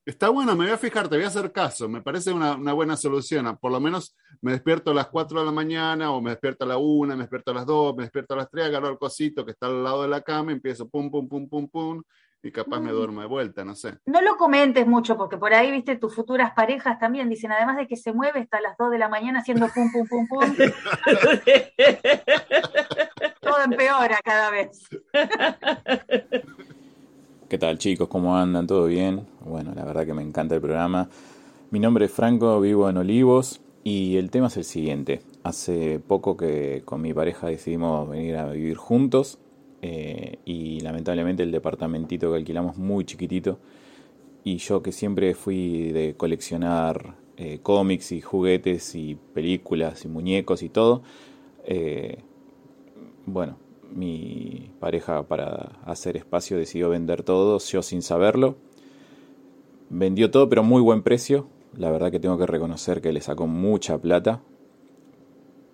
Está 0.07 0.31
bueno, 0.31 0.57
me 0.57 0.65
voy 0.65 0.73
a 0.73 0.79
fijar, 0.79 1.09
te 1.09 1.17
voy 1.17 1.25
a 1.25 1.29
hacer 1.29 1.53
caso. 1.53 1.89
Me 1.89 2.01
parece 2.01 2.33
una, 2.33 2.57
una 2.57 2.73
buena 2.73 2.97
solución. 2.97 3.57
Por 3.59 3.71
lo 3.71 3.81
menos 3.81 4.17
me 4.41 4.53
despierto 4.53 4.91
a 4.91 4.95
las 4.95 5.09
4 5.09 5.41
de 5.41 5.47
la 5.47 5.53
mañana, 5.53 6.11
o 6.11 6.21
me 6.23 6.31
despierto 6.31 6.65
a 6.65 6.69
la 6.69 6.79
1, 6.79 7.15
me 7.15 7.23
despierto 7.23 7.51
a 7.51 7.55
las 7.55 7.67
2, 7.67 7.97
me 7.97 8.03
despierto 8.05 8.35
a 8.35 8.39
las 8.39 8.51
3, 8.51 8.67
agarro 8.67 8.89
el 8.89 8.99
cosito 8.99 9.45
que 9.45 9.53
está 9.53 9.67
al 9.67 9.85
lado 9.85 10.03
de 10.03 10.09
la 10.09 10.23
cama, 10.23 10.53
empiezo 10.53 10.89
pum, 10.89 11.11
pum, 11.11 11.29
pum, 11.29 11.49
pum, 11.49 11.69
pum, 11.69 12.03
y 12.43 12.51
capaz 12.51 12.81
me 12.81 12.91
Mm. 12.91 12.95
duermo 12.97 13.21
de 13.21 13.27
vuelta, 13.27 13.63
no 13.65 13.75
sé. 13.77 13.99
No 14.07 14.23
lo 14.23 14.37
comentes 14.39 14.87
mucho, 14.87 15.17
porque 15.19 15.37
por 15.37 15.53
ahí, 15.53 15.71
viste, 15.71 15.97
tus 15.97 16.15
futuras 16.15 16.53
parejas 16.57 16.99
también 16.99 17.29
dicen, 17.29 17.53
además 17.53 17.77
de 17.77 17.87
que 17.87 17.97
se 17.97 18.13
mueve 18.15 18.41
hasta 18.41 18.61
las 18.63 18.77
2 18.79 18.91
de 18.91 18.99
la 18.99 19.11
mañana 19.11 19.41
haciendo 19.41 19.69
pum, 19.69 19.93
pum, 19.93 20.09
pum, 20.09 20.27
pum, 20.27 20.41
todo 23.61 23.73
empeora 23.73 24.19
cada 24.25 24.51
vez. 24.51 24.89
¿Qué 27.49 27.59
tal 27.59 27.79
chicos? 27.79 28.09
¿Cómo 28.09 28.37
andan? 28.37 28.67
¿Todo 28.67 28.87
bien? 28.87 29.27
Bueno, 29.41 29.73
la 29.75 29.85
verdad 29.85 30.07
que 30.07 30.15
me 30.15 30.23
encanta 30.23 30.55
el 30.55 30.61
programa. 30.61 31.09
Mi 31.71 31.81
nombre 31.81 32.07
es 32.07 32.13
Franco, 32.13 32.61
vivo 32.61 32.89
en 32.89 32.97
Olivos 32.97 33.61
y 33.85 34.17
el 34.17 34.31
tema 34.31 34.47
es 34.47 34.57
el 34.57 34.65
siguiente. 34.65 35.21
Hace 35.43 35.99
poco 35.99 36.37
que 36.37 36.83
con 36.85 37.01
mi 37.01 37.13
pareja 37.13 37.49
decidimos 37.49 38.09
venir 38.09 38.37
a 38.37 38.51
vivir 38.51 38.77
juntos 38.77 39.39
eh, 39.83 40.39
y 40.45 40.81
lamentablemente 40.81 41.43
el 41.43 41.51
departamentito 41.51 42.31
que 42.31 42.39
alquilamos 42.39 42.77
muy 42.77 43.05
chiquitito 43.05 43.59
y 44.45 44.57
yo 44.57 44.83
que 44.83 44.93
siempre 44.93 45.35
fui 45.35 45.93
de 45.93 46.15
coleccionar 46.17 47.17
eh, 47.37 47.59
cómics 47.63 48.13
y 48.13 48.21
juguetes 48.21 48.95
y 48.95 49.17
películas 49.35 50.05
y 50.05 50.09
muñecos 50.09 50.63
y 50.63 50.69
todo, 50.69 51.03
eh, 51.65 52.19
bueno, 53.33 53.59
mi 53.93 54.73
pareja 54.81 55.23
para 55.25 55.79
hacer 55.85 56.17
espacio 56.17 56.57
decidió 56.57 56.91
vender 56.91 57.23
todo, 57.23 57.59
yo 57.59 57.83
sin 57.83 58.03
saberlo. 58.03 58.57
Vendió 59.89 60.31
todo, 60.31 60.49
pero 60.49 60.63
a 60.63 60.65
muy 60.65 60.81
buen 60.81 61.03
precio. 61.03 61.49
La 61.77 61.91
verdad 61.91 62.11
que 62.11 62.21
tengo 62.21 62.39
que 62.39 62.47
reconocer 62.47 63.01
que 63.01 63.13
le 63.13 63.21
sacó 63.21 63.47
mucha 63.47 63.99
plata. 63.99 64.41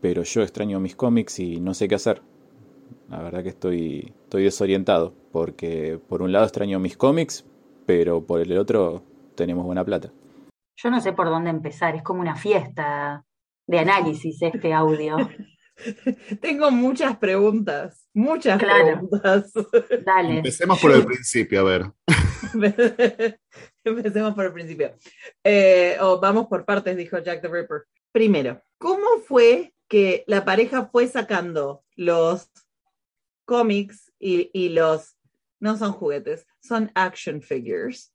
Pero 0.00 0.22
yo 0.22 0.42
extraño 0.42 0.80
mis 0.80 0.96
cómics 0.96 1.38
y 1.38 1.60
no 1.60 1.74
sé 1.74 1.88
qué 1.88 1.96
hacer. 1.96 2.22
La 3.08 3.22
verdad 3.22 3.42
que 3.42 3.50
estoy, 3.50 4.14
estoy 4.24 4.44
desorientado. 4.44 5.14
Porque 5.32 6.00
por 6.08 6.22
un 6.22 6.32
lado 6.32 6.44
extraño 6.44 6.78
mis 6.78 6.96
cómics, 6.96 7.44
pero 7.84 8.24
por 8.24 8.40
el 8.40 8.56
otro 8.56 9.02
tenemos 9.34 9.64
buena 9.64 9.84
plata. 9.84 10.10
Yo 10.76 10.90
no 10.90 11.00
sé 11.00 11.12
por 11.12 11.28
dónde 11.28 11.50
empezar, 11.50 11.94
es 11.94 12.02
como 12.02 12.20
una 12.20 12.36
fiesta 12.36 13.24
de 13.66 13.78
análisis 13.78 14.40
este 14.42 14.72
audio. 14.72 15.16
Tengo 16.40 16.70
muchas 16.70 17.16
preguntas, 17.18 18.08
muchas 18.14 18.58
Claro. 18.58 19.08
preguntas. 19.08 19.52
Dale. 20.04 20.38
Empecemos 20.38 20.80
por 20.80 20.92
el 20.92 21.04
principio, 21.04 21.60
a 21.60 21.64
ver. 21.64 21.92
Empecemos 23.84 24.34
por 24.34 24.46
el 24.46 24.52
principio. 24.52 24.96
Eh, 25.44 25.96
o 26.00 26.18
vamos 26.20 26.46
por 26.46 26.64
partes, 26.64 26.96
dijo 26.96 27.18
Jack 27.18 27.42
the 27.42 27.48
Ripper. 27.48 27.84
Primero, 28.12 28.62
¿cómo 28.78 29.06
fue 29.26 29.74
que 29.88 30.24
la 30.26 30.44
pareja 30.44 30.86
fue 30.86 31.06
sacando 31.06 31.84
los 31.94 32.50
cómics 33.44 34.12
y, 34.18 34.50
y 34.52 34.70
los, 34.70 35.16
no 35.60 35.76
son 35.76 35.92
juguetes, 35.92 36.46
son 36.60 36.90
action 36.94 37.40
figures? 37.42 38.14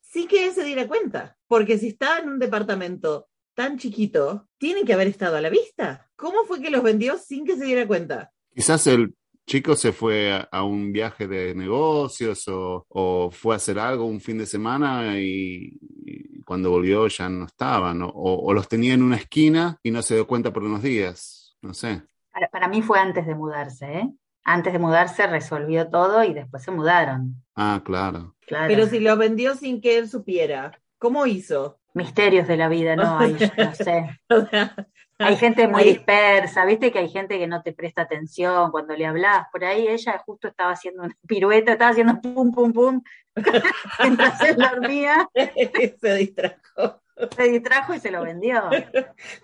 Sí 0.00 0.26
que 0.26 0.50
se 0.52 0.64
diera 0.64 0.88
cuenta, 0.88 1.36
porque 1.46 1.78
si 1.78 1.88
está 1.88 2.18
en 2.18 2.28
un 2.30 2.38
departamento 2.38 3.28
tan 3.54 3.78
chiquito, 3.78 4.48
tienen 4.58 4.84
que 4.84 4.94
haber 4.94 5.08
estado 5.08 5.36
a 5.36 5.40
la 5.40 5.50
vista. 5.50 6.08
¿Cómo 6.16 6.44
fue 6.44 6.60
que 6.60 6.70
los 6.70 6.82
vendió 6.82 7.18
sin 7.18 7.44
que 7.44 7.56
se 7.56 7.64
diera 7.64 7.86
cuenta? 7.86 8.32
Quizás 8.54 8.86
el 8.86 9.14
chico 9.46 9.74
se 9.76 9.92
fue 9.92 10.32
a, 10.32 10.48
a 10.50 10.62
un 10.62 10.92
viaje 10.92 11.26
de 11.26 11.54
negocios 11.54 12.46
o, 12.48 12.86
o 12.88 13.30
fue 13.30 13.54
a 13.54 13.56
hacer 13.56 13.78
algo 13.78 14.04
un 14.04 14.20
fin 14.20 14.38
de 14.38 14.46
semana 14.46 15.18
y, 15.18 15.78
y 16.04 16.42
cuando 16.42 16.70
volvió 16.70 17.08
ya 17.08 17.28
no 17.28 17.46
estaban. 17.46 18.02
O, 18.02 18.10
o 18.12 18.54
los 18.54 18.68
tenía 18.68 18.94
en 18.94 19.02
una 19.02 19.16
esquina 19.16 19.78
y 19.82 19.90
no 19.90 20.02
se 20.02 20.14
dio 20.14 20.26
cuenta 20.26 20.52
por 20.52 20.62
unos 20.62 20.82
días. 20.82 21.56
No 21.60 21.74
sé. 21.74 22.02
Para, 22.32 22.48
para 22.48 22.68
mí 22.68 22.82
fue 22.82 22.98
antes 22.98 23.26
de 23.26 23.34
mudarse, 23.34 23.92
¿eh? 23.98 24.12
Antes 24.44 24.72
de 24.72 24.80
mudarse 24.80 25.26
resolvió 25.28 25.88
todo 25.88 26.24
y 26.24 26.34
después 26.34 26.64
se 26.64 26.72
mudaron. 26.72 27.44
Ah, 27.54 27.80
claro. 27.84 28.34
Claro. 28.46 28.66
Pero 28.66 28.86
si 28.86 28.98
los 28.98 29.16
vendió 29.16 29.54
sin 29.54 29.80
que 29.80 29.98
él 29.98 30.08
supiera, 30.08 30.80
¿cómo 30.98 31.26
hizo? 31.26 31.78
Misterios 31.94 32.48
de 32.48 32.56
la 32.56 32.68
vida, 32.68 32.96
no, 32.96 33.26
yo 33.26 33.46
no 33.56 33.74
sé. 33.74 34.20
Hay 35.18 35.36
gente 35.36 35.68
muy 35.68 35.84
dispersa, 35.84 36.64
viste 36.64 36.90
que 36.90 36.98
hay 36.98 37.08
gente 37.08 37.38
que 37.38 37.46
no 37.46 37.62
te 37.62 37.72
presta 37.72 38.02
atención 38.02 38.72
cuando 38.72 38.96
le 38.96 39.06
hablas. 39.06 39.46
Por 39.52 39.64
ahí 39.64 39.86
ella 39.86 40.20
justo 40.26 40.48
estaba 40.48 40.72
haciendo 40.72 41.04
una 41.04 41.16
pirueta, 41.28 41.72
estaba 41.72 41.92
haciendo 41.92 42.20
pum, 42.20 42.50
pum, 42.50 42.72
pum, 42.72 43.02
mientras 44.02 44.40
él 44.40 44.56
dormía, 44.56 45.28
se 46.00 46.14
distrajo. 46.16 47.02
se 47.36 47.42
distrajo 47.44 47.94
y 47.94 48.00
se 48.00 48.10
lo 48.10 48.24
vendió. 48.24 48.62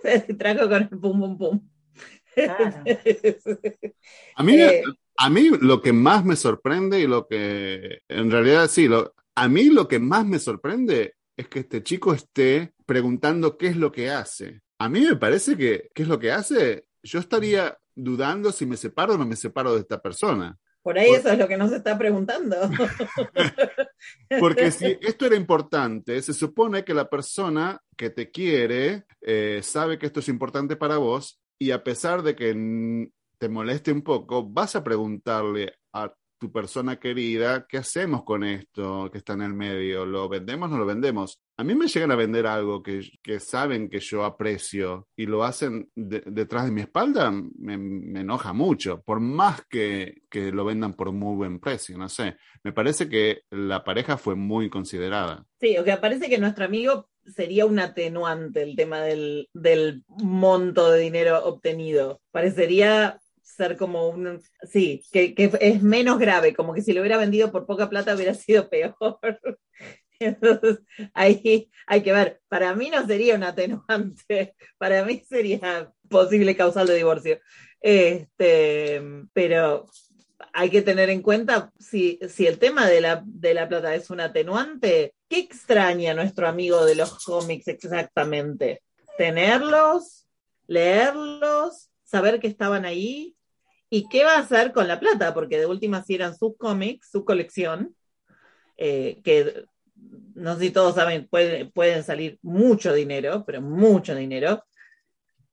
Se 0.02 0.24
distrajo 0.26 0.68
con 0.68 0.82
el 0.82 0.88
pum, 0.88 1.20
pum, 1.20 1.38
pum. 1.38 1.60
Claro. 2.34 2.82
A 4.34 4.42
mí, 4.42 4.60
Eh, 4.60 4.82
a 5.16 5.30
mí 5.30 5.50
lo 5.60 5.82
que 5.82 5.92
más 5.92 6.24
me 6.24 6.36
sorprende 6.36 7.00
y 7.00 7.06
lo 7.06 7.26
que 7.26 8.00
en 8.08 8.30
realidad 8.30 8.68
sí, 8.68 8.88
lo, 8.88 9.14
a 9.34 9.48
mí 9.48 9.64
lo 9.64 9.88
que 9.88 9.98
más 9.98 10.24
me 10.24 10.38
sorprende 10.38 11.14
es 11.38 11.48
que 11.48 11.60
este 11.60 11.82
chico 11.82 12.12
esté 12.12 12.74
preguntando 12.84 13.56
qué 13.56 13.68
es 13.68 13.76
lo 13.76 13.92
que 13.92 14.10
hace. 14.10 14.60
A 14.78 14.88
mí 14.88 15.00
me 15.00 15.16
parece 15.16 15.56
que 15.56 15.88
qué 15.94 16.02
es 16.02 16.08
lo 16.08 16.18
que 16.18 16.32
hace. 16.32 16.86
Yo 17.02 17.20
estaría 17.20 17.78
dudando 17.94 18.50
si 18.50 18.66
me 18.66 18.76
separo 18.76 19.14
o 19.14 19.18
no 19.18 19.24
me 19.24 19.36
separo 19.36 19.74
de 19.74 19.80
esta 19.80 20.02
persona. 20.02 20.58
Por 20.82 20.98
ahí 20.98 21.10
eso 21.10 21.30
es 21.30 21.38
lo 21.38 21.46
que 21.46 21.56
nos 21.56 21.70
está 21.72 21.96
preguntando. 21.96 22.56
Porque 24.40 24.72
si 24.72 24.98
esto 25.00 25.26
era 25.26 25.36
importante, 25.36 26.20
se 26.22 26.34
supone 26.34 26.84
que 26.84 26.94
la 26.94 27.08
persona 27.08 27.80
que 27.96 28.10
te 28.10 28.30
quiere 28.30 29.04
eh, 29.20 29.60
sabe 29.62 29.98
que 29.98 30.06
esto 30.06 30.20
es 30.20 30.28
importante 30.28 30.76
para 30.76 30.98
vos 30.98 31.40
y 31.58 31.70
a 31.70 31.84
pesar 31.84 32.22
de 32.22 32.34
que 32.34 33.08
te 33.38 33.48
moleste 33.48 33.92
un 33.92 34.02
poco, 34.02 34.44
vas 34.44 34.74
a 34.74 34.82
preguntarle 34.82 35.74
a 35.92 36.12
tu 36.38 36.52
persona 36.52 36.98
querida, 36.98 37.66
¿qué 37.68 37.78
hacemos 37.78 38.24
con 38.24 38.44
esto 38.44 39.08
que 39.10 39.18
está 39.18 39.32
en 39.34 39.42
el 39.42 39.54
medio? 39.54 40.06
¿Lo 40.06 40.28
vendemos 40.28 40.68
o 40.68 40.72
no 40.72 40.78
lo 40.78 40.86
vendemos? 40.86 41.40
A 41.56 41.64
mí 41.64 41.74
me 41.74 41.88
llegan 41.88 42.12
a 42.12 42.16
vender 42.16 42.46
algo 42.46 42.82
que, 42.82 43.00
que 43.22 43.40
saben 43.40 43.88
que 43.90 43.98
yo 44.00 44.24
aprecio 44.24 45.08
y 45.16 45.26
lo 45.26 45.42
hacen 45.44 45.90
de- 45.96 46.22
detrás 46.26 46.64
de 46.66 46.70
mi 46.70 46.80
espalda, 46.82 47.30
me, 47.30 47.76
me 47.76 48.20
enoja 48.20 48.52
mucho, 48.52 49.02
por 49.02 49.18
más 49.20 49.62
que, 49.68 50.22
que 50.30 50.52
lo 50.52 50.64
vendan 50.64 50.94
por 50.94 51.10
muy 51.12 51.36
buen 51.36 51.58
precio, 51.58 51.98
no 51.98 52.08
sé. 52.08 52.36
Me 52.62 52.72
parece 52.72 53.08
que 53.08 53.40
la 53.50 53.82
pareja 53.82 54.16
fue 54.16 54.36
muy 54.36 54.70
considerada. 54.70 55.44
Sí, 55.60 55.76
o 55.76 55.84
sea, 55.84 56.00
parece 56.00 56.28
que 56.28 56.38
nuestro 56.38 56.64
amigo 56.64 57.08
sería 57.26 57.66
un 57.66 57.78
atenuante 57.78 58.62
el 58.62 58.74
tema 58.76 59.00
del, 59.00 59.48
del 59.52 60.04
monto 60.06 60.90
de 60.90 61.00
dinero 61.00 61.44
obtenido. 61.44 62.20
Parecería 62.30 63.18
ser 63.58 63.76
como 63.76 64.08
un... 64.08 64.40
Sí, 64.62 65.02
que, 65.12 65.34
que 65.34 65.50
es 65.60 65.82
menos 65.82 66.18
grave, 66.18 66.54
como 66.54 66.72
que 66.72 66.80
si 66.80 66.92
lo 66.92 67.00
hubiera 67.00 67.18
vendido 67.18 67.52
por 67.52 67.66
poca 67.66 67.90
plata 67.90 68.14
hubiera 68.14 68.32
sido 68.32 68.70
peor. 68.70 68.96
Entonces, 70.20 70.78
ahí 71.12 71.70
hay 71.86 72.02
que 72.02 72.12
ver. 72.12 72.40
Para 72.48 72.74
mí 72.74 72.90
no 72.90 73.06
sería 73.06 73.34
un 73.34 73.42
atenuante, 73.42 74.54
para 74.78 75.04
mí 75.04 75.22
sería 75.28 75.92
posible 76.08 76.56
causal 76.56 76.86
de 76.86 76.94
divorcio. 76.94 77.40
Este, 77.80 79.02
pero 79.32 79.86
hay 80.52 80.70
que 80.70 80.82
tener 80.82 81.10
en 81.10 81.22
cuenta 81.22 81.72
si, 81.78 82.18
si 82.28 82.46
el 82.46 82.58
tema 82.58 82.86
de 82.88 83.00
la, 83.00 83.22
de 83.24 83.54
la 83.54 83.68
plata 83.68 83.94
es 83.94 84.10
un 84.10 84.20
atenuante, 84.20 85.14
¿qué 85.28 85.38
extraña 85.38 86.14
nuestro 86.14 86.48
amigo 86.48 86.84
de 86.84 86.94
los 86.94 87.24
cómics 87.24 87.68
exactamente? 87.68 88.82
¿Tenerlos? 89.16 90.26
¿Leerlos? 90.66 91.90
¿Saber 92.04 92.40
que 92.40 92.48
estaban 92.48 92.84
ahí? 92.84 93.37
¿Y 93.90 94.08
qué 94.08 94.24
va 94.24 94.34
a 94.36 94.40
hacer 94.40 94.72
con 94.72 94.86
la 94.88 95.00
plata? 95.00 95.32
Porque 95.34 95.58
de 95.58 95.66
última 95.66 96.02
si 96.02 96.14
eran 96.14 96.36
sus 96.36 96.56
cómics, 96.58 97.08
su 97.10 97.24
colección, 97.24 97.94
eh, 98.76 99.20
que 99.24 99.64
no 100.34 100.54
sé 100.56 100.60
si 100.66 100.70
todos 100.70 100.94
saben, 100.94 101.26
pueden, 101.28 101.70
pueden 101.72 102.04
salir 102.04 102.38
mucho 102.42 102.92
dinero, 102.92 103.44
pero 103.46 103.60
mucho 103.62 104.14
dinero. 104.14 104.64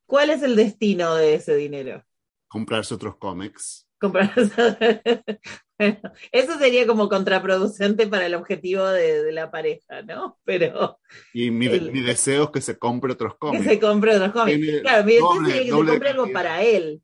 ¿Cuál 0.05 0.29
es 0.29 0.43
el 0.43 0.55
destino 0.55 1.15
de 1.15 1.35
ese 1.35 1.55
dinero? 1.55 2.03
Comprarse 2.47 2.93
otros 2.93 3.17
cómics. 3.17 3.87
comprar 3.99 4.31
Eso 6.31 6.57
sería 6.57 6.87
como 6.87 7.09
contraproducente 7.09 8.07
para 8.07 8.27
el 8.27 8.35
objetivo 8.35 8.85
de, 8.85 9.23
de 9.23 9.31
la 9.31 9.51
pareja, 9.51 10.01
¿no? 10.03 10.37
Pero 10.45 10.99
Y 11.33 11.51
mi, 11.51 11.67
El- 11.67 11.91
mi 11.91 12.01
deseo 12.01 12.45
es 12.45 12.49
que 12.51 12.61
se 12.61 12.77
compre 12.77 13.13
otros 13.13 13.33
que 13.33 13.37
cómics. 13.39 13.65
se 13.65 13.79
compre 13.79 14.15
otros 14.15 14.31
cómics. 14.31 14.59
Tiene 14.59 14.81
Claro, 14.81 15.03
mi 15.03 15.13
deseo 15.13 15.29
doble- 15.31 15.47
sería 15.53 15.63
que 15.63 15.71
se 15.81 15.87
compre 15.89 16.09
algo 16.09 16.31
para 16.31 16.61
él. 16.63 17.01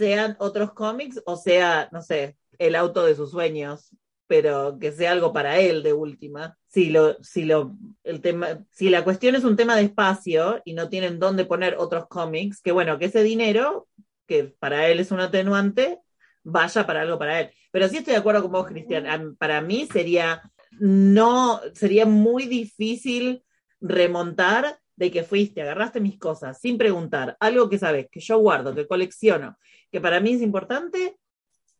Sean 0.00 0.34
otros 0.38 0.72
cómics 0.72 1.20
o 1.26 1.36
sea, 1.36 1.90
no 1.92 2.00
sé, 2.00 2.38
el 2.58 2.74
auto 2.74 3.04
de 3.04 3.14
sus 3.14 3.32
sueños, 3.32 3.94
pero 4.26 4.78
que 4.78 4.92
sea 4.92 5.12
algo 5.12 5.34
para 5.34 5.58
él 5.58 5.82
de 5.82 5.92
última. 5.92 6.56
Si 6.68 6.88
lo, 6.88 7.22
si 7.22 7.44
lo, 7.44 7.76
el 8.02 8.22
tema, 8.22 8.64
si 8.70 8.88
la 8.88 9.04
cuestión 9.04 9.34
es 9.34 9.44
un 9.44 9.56
tema 9.56 9.76
de 9.76 9.82
espacio 9.82 10.62
y 10.64 10.72
no 10.72 10.88
tienen 10.88 11.18
dónde 11.18 11.44
poner 11.44 11.74
otros 11.76 12.06
cómics, 12.08 12.62
que 12.62 12.72
bueno, 12.72 12.98
que 12.98 13.06
ese 13.06 13.22
dinero, 13.22 13.88
que 14.26 14.44
para 14.44 14.88
él 14.88 15.00
es 15.00 15.10
un 15.10 15.20
atenuante, 15.20 15.98
vaya 16.42 16.86
para 16.86 17.02
algo 17.02 17.18
para 17.18 17.40
él. 17.40 17.50
Pero 17.70 17.86
sí 17.88 17.98
estoy 17.98 18.14
de 18.14 18.20
acuerdo 18.20 18.40
con 18.40 18.52
vos, 18.52 18.66
Cristian. 18.66 19.36
Para 19.36 19.60
mí 19.60 19.86
sería 19.92 20.42
no, 20.80 21.60
sería 21.74 22.06
muy 22.06 22.46
difícil 22.46 23.44
remontar 23.82 24.78
de 24.96 25.10
que 25.10 25.24
fuiste, 25.24 25.62
agarraste 25.62 26.00
mis 26.00 26.18
cosas 26.18 26.60
sin 26.60 26.76
preguntar, 26.76 27.36
algo 27.40 27.68
que 27.70 27.78
sabes, 27.78 28.08
que 28.10 28.20
yo 28.20 28.38
guardo, 28.38 28.74
que 28.74 28.86
colecciono, 28.86 29.56
que 29.90 30.00
para 30.00 30.20
mí 30.20 30.32
es 30.32 30.42
importante, 30.42 31.16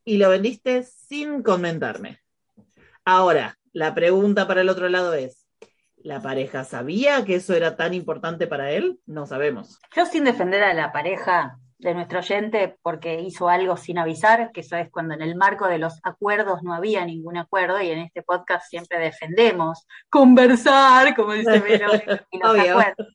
y 0.05 0.17
lo 0.19 0.31
vendiste 0.31 0.83
sin 0.83 1.43
comentarme. 1.43 2.21
Ahora, 3.05 3.59
la 3.73 3.95
pregunta 3.95 4.47
para 4.47 4.63
el 4.63 4.69
otro 4.69 4.89
lado 4.89 5.15
es, 5.15 5.47
¿la 5.97 6.21
pareja 6.21 6.65
sabía 6.65 7.25
que 7.25 7.37
eso 7.37 7.55
era 7.55 7.77
tan 7.77 7.95
importante 7.95 8.47
para 8.47 8.73
él? 8.73 8.99
No 9.07 9.27
sabemos. 9.27 9.79
Yo 9.95 10.07
sin 10.07 10.25
defender 10.25 10.63
a 10.63 10.75
la 10.75 10.93
pareja 10.93 11.59
de 11.79 11.95
nuestro 11.95 12.19
oyente 12.19 12.77
porque 12.83 13.21
hizo 13.21 13.49
algo 13.49 13.77
sin 13.77 13.99
avisar, 13.99 14.53
que 14.53 14.61
eso 14.61 14.77
es 14.77 14.91
cuando 14.91 15.15
en 15.15 15.23
el 15.23 15.35
marco 15.35 15.67
de 15.67 15.79
los 15.79 15.99
acuerdos 16.03 16.63
no 16.63 16.75
había 16.75 17.05
ningún 17.05 17.37
acuerdo 17.39 17.81
y 17.81 17.91
en 17.91 18.01
este 18.01 18.23
podcast 18.23 18.69
siempre 18.69 18.99
defendemos 18.99 19.87
conversar, 20.11 21.15
como 21.15 21.33
dice 21.33 21.59
Verónica, 21.59 22.27
y 22.31 22.39
los 22.39 22.59
acuerdos. 22.59 23.07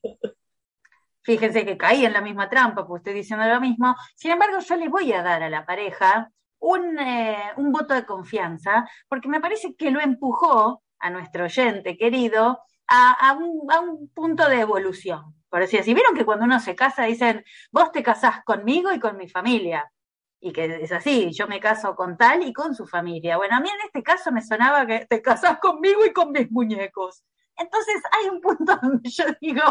Fíjense 1.26 1.64
que 1.64 1.76
caí 1.76 2.04
en 2.04 2.12
la 2.12 2.20
misma 2.20 2.48
trampa, 2.48 2.86
pues 2.86 3.00
estoy 3.00 3.14
diciendo 3.14 3.44
lo 3.46 3.60
mismo. 3.60 3.96
Sin 4.14 4.30
embargo, 4.30 4.60
yo 4.60 4.76
le 4.76 4.88
voy 4.88 5.12
a 5.12 5.24
dar 5.24 5.42
a 5.42 5.50
la 5.50 5.66
pareja 5.66 6.30
un, 6.60 7.00
eh, 7.00 7.50
un 7.56 7.72
voto 7.72 7.94
de 7.94 8.06
confianza, 8.06 8.88
porque 9.08 9.28
me 9.28 9.40
parece 9.40 9.74
que 9.74 9.90
lo 9.90 10.00
empujó 10.00 10.84
a 11.00 11.10
nuestro 11.10 11.46
oyente 11.46 11.98
querido 11.98 12.60
a, 12.86 13.10
a 13.28 13.32
un, 13.32 13.68
a 13.72 13.80
un 13.80 14.08
punto 14.10 14.48
de 14.48 14.60
evolución. 14.60 15.34
Por 15.48 15.62
así 15.62 15.76
decir, 15.76 15.96
vieron 15.96 16.14
que 16.14 16.24
cuando 16.24 16.44
uno 16.44 16.60
se 16.60 16.76
casa 16.76 17.02
dicen, 17.02 17.44
vos 17.72 17.90
te 17.90 18.04
casás 18.04 18.44
conmigo 18.44 18.92
y 18.92 19.00
con 19.00 19.16
mi 19.16 19.28
familia. 19.28 19.90
Y 20.38 20.52
que 20.52 20.66
es 20.80 20.92
así, 20.92 21.32
yo 21.32 21.48
me 21.48 21.58
caso 21.58 21.96
con 21.96 22.16
tal 22.16 22.46
y 22.46 22.52
con 22.52 22.72
su 22.72 22.86
familia. 22.86 23.36
Bueno, 23.36 23.56
a 23.56 23.60
mí 23.60 23.68
en 23.68 23.84
este 23.84 24.04
caso 24.04 24.30
me 24.30 24.42
sonaba 24.42 24.86
que 24.86 25.06
te 25.06 25.20
casás 25.20 25.58
conmigo 25.58 26.06
y 26.06 26.12
con 26.12 26.30
mis 26.30 26.48
muñecos. 26.52 27.24
Entonces 27.56 28.02
hay 28.12 28.28
un 28.28 28.40
punto 28.40 28.76
donde 28.82 29.10
yo 29.10 29.24
digo, 29.40 29.62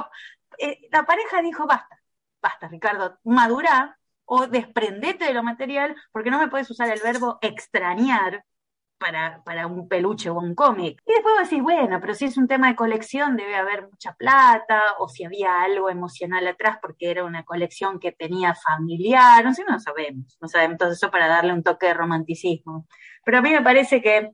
eh, 0.58 0.88
la 0.92 1.06
pareja 1.06 1.42
dijo, 1.42 1.66
basta, 1.68 2.00
basta, 2.42 2.68
Ricardo, 2.68 3.20
madura 3.24 3.98
o 4.26 4.48
desprendete 4.48 5.26
de 5.26 5.34
lo 5.34 5.44
material, 5.44 5.96
porque 6.12 6.32
no 6.32 6.40
me 6.40 6.48
puedes 6.48 6.70
usar 6.70 6.90
el 6.90 7.00
verbo 7.02 7.38
extrañar 7.42 8.44
para, 8.98 9.44
para 9.44 9.68
un 9.68 9.88
peluche 9.88 10.30
o 10.30 10.40
un 10.40 10.56
cómic. 10.56 11.02
Y 11.06 11.14
después 11.14 11.36
vos 11.38 11.50
decís, 11.50 11.62
bueno, 11.62 12.00
pero 12.02 12.14
si 12.14 12.26
es 12.26 12.38
un 12.38 12.48
tema 12.48 12.70
de 12.70 12.76
colección, 12.76 13.36
debe 13.36 13.56
haber 13.56 13.88
mucha 13.88 14.14
plata, 14.14 14.82
o 15.00 15.08
si 15.08 15.26
había 15.26 15.62
algo 15.62 15.90
emocional 15.90 16.48
atrás 16.48 16.78
porque 16.82 17.12
era 17.12 17.24
una 17.24 17.44
colección 17.44 18.00
que 18.00 18.12
tenía 18.12 18.56
familiar, 18.56 19.44
no 19.44 19.54
sé, 19.54 19.64
no 19.68 19.80
sabemos, 19.80 20.38
no 20.42 20.48
sabemos, 20.48 20.74
entonces 20.74 20.98
eso 20.98 21.12
para 21.12 21.28
darle 21.28 21.54
un 21.54 21.64
toque 21.64 21.88
de 21.88 21.94
romanticismo. 21.94 22.88
Pero 23.24 23.40
a 23.40 23.42
mí 23.42 23.52
me 23.52 23.62
parece 23.62 24.02
que 24.02 24.32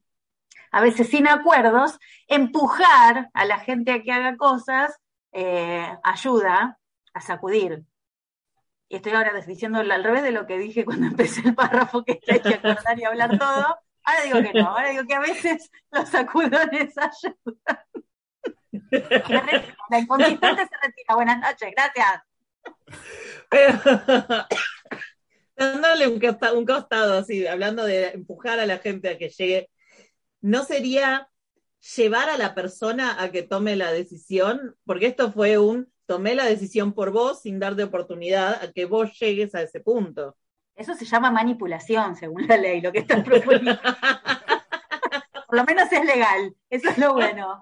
a 0.72 0.82
veces 0.82 1.10
sin 1.10 1.27
acuerdos, 1.27 2.00
empujar 2.27 3.30
a 3.34 3.46
la 3.46 3.60
gente 3.60 3.91
a 3.91 4.01
que 4.01 4.12
haga 4.12 4.38
cosas 4.38 5.00
eh, 5.32 5.98
ayuda 6.04 6.80
a 7.14 7.22
sacudir. 7.22 7.84
Y 8.90 8.98
estoy 8.98 9.14
ahora 9.14 9.34
diciendo 9.46 9.80
al 9.80 10.04
revés 10.04 10.24
de 10.24 10.32
lo 10.32 10.46
que 10.46 10.58
dije 10.58 10.86
cuando 10.86 11.08
empecé 11.08 11.41
el 11.48 11.56
párrafo, 11.56 12.04
que 12.04 12.20
hay 12.28 12.41
que 12.41 12.56
acordar 12.56 13.00
y 13.00 13.04
hablar 13.04 13.38
todo. 13.38 13.78
Ahora 14.04 14.24
digo 14.24 14.41
que 14.41 14.60
no, 14.60 14.70
ahora 14.70 14.89
digo 14.89 15.06
que 15.08 15.13
a 15.13 15.20
veces 15.20 15.72
los 15.91 16.10
sacudones 16.10 16.94
ayudan. 16.98 17.86
La, 19.89 20.00
inconsistente 20.00 20.65
se 20.65 20.76
retira. 20.82 21.15
Buenas 21.15 21.39
noches, 21.39 21.74
gracias. 21.76 22.22
Pero, 23.50 23.80
dándole 25.56 26.08
un, 26.08 26.20
costa- 26.20 26.54
un 26.54 26.65
costado, 26.65 27.20
así, 27.20 27.46
hablando 27.48 27.86
de 27.86 28.10
empujar 28.10 28.60
a 28.60 28.65
la 28.65 28.80
gente 28.80 29.10
a 29.10 29.17
que 29.17 29.30
llegue, 29.30 29.70
¿no 30.41 30.63
sería 30.63 31.30
llevar 31.96 32.30
a 32.30 32.38
la 32.38 32.54
persona 32.56 33.22
a 33.22 33.30
que 33.32 33.44
tome 33.44 33.76
la 33.76 33.91
decisión? 33.91 34.76
Porque 34.86 35.08
esto 35.08 35.32
fue 35.32 35.58
un 35.58 35.91
tomé 36.06 36.36
la 36.36 36.46
decisión 36.46 36.94
por 36.94 37.12
vos 37.12 37.41
sin 37.41 37.60
darte 37.60 37.84
oportunidad 37.84 38.62
a 38.63 38.72
que 38.72 38.86
vos 38.86 39.17
llegues 39.20 39.56
a 39.56 39.62
ese 39.62 39.80
punto. 39.80 40.36
Eso 40.76 40.94
se 40.94 41.06
llama 41.06 41.32
manipulación, 41.32 42.15
según 42.15 42.48
la 42.48 42.58
ley, 42.58 42.82
lo 42.82 42.91
que 42.91 43.00
estás 43.00 43.24
proponiendo. 43.24 43.80
Por 45.48 45.58
lo 45.58 45.63
menos 45.65 45.91
es 45.91 46.06
legal, 46.06 46.56
eso 46.70 46.89
es 46.89 46.98
lo 46.98 47.13
bueno. 47.13 47.62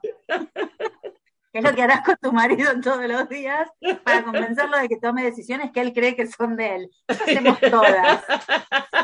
Es 1.52 1.64
lo 1.64 1.74
que 1.74 1.82
harás 1.82 2.02
con 2.06 2.16
tu 2.22 2.32
marido 2.32 2.72
todos 2.82 3.04
los 3.08 3.28
días 3.28 3.68
para 4.04 4.24
convencerlo 4.24 4.78
de 4.78 4.88
que 4.88 4.98
tome 4.98 5.24
decisiones 5.24 5.72
que 5.72 5.82
él 5.82 5.92
cree 5.94 6.16
que 6.16 6.28
son 6.28 6.56
de 6.56 6.76
él. 6.76 6.90
Eso 7.08 7.24
hacemos 7.24 7.60
todas. 7.60 8.24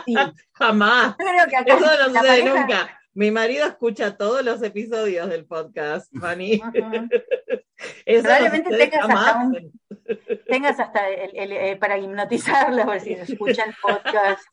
Sí. 0.06 0.13
Yo 0.15 0.32
Jamás. 0.54 1.15
creo 1.17 1.47
que 1.49 1.56
acá 1.58 1.73
Eso 1.73 1.86
no 1.86 2.06
sucede 2.10 2.28
pareja- 2.43 2.60
nunca. 2.62 3.01
Mi 3.15 3.32
marido 3.32 3.65
escucha 3.65 4.17
todos 4.17 4.43
los 4.43 4.62
episodios 4.62 5.30
del 5.30 5.45
podcast, 5.45 6.12
Fanny. 6.19 6.62
Probablemente 8.06 8.69
tengas 8.78 9.01
hasta 9.01 9.15
jamás. 9.15 9.47
un- 9.47 9.71
tengas 10.47 10.80
hasta 10.80 11.10
el, 11.10 11.32
el- 11.38 11.51
el- 11.54 11.80
para 11.80 11.97
hipnotizarlo, 11.97 12.82
a 12.84 12.86
ver 12.86 13.01
si 13.01 13.13
escucha 13.13 13.63
el 13.65 13.75
podcast. 13.82 14.43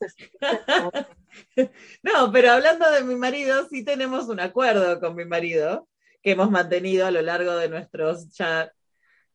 No, 2.03 2.31
pero 2.31 2.51
hablando 2.51 2.89
de 2.91 3.03
mi 3.03 3.15
marido, 3.15 3.67
sí 3.67 3.83
tenemos 3.83 4.27
un 4.29 4.39
acuerdo 4.39 4.99
con 4.99 5.15
mi 5.15 5.25
marido 5.25 5.87
que 6.21 6.31
hemos 6.31 6.49
mantenido 6.51 7.05
a 7.07 7.11
lo 7.11 7.21
largo 7.21 7.55
de 7.57 7.69
nuestros 7.69 8.29
ya 8.33 8.71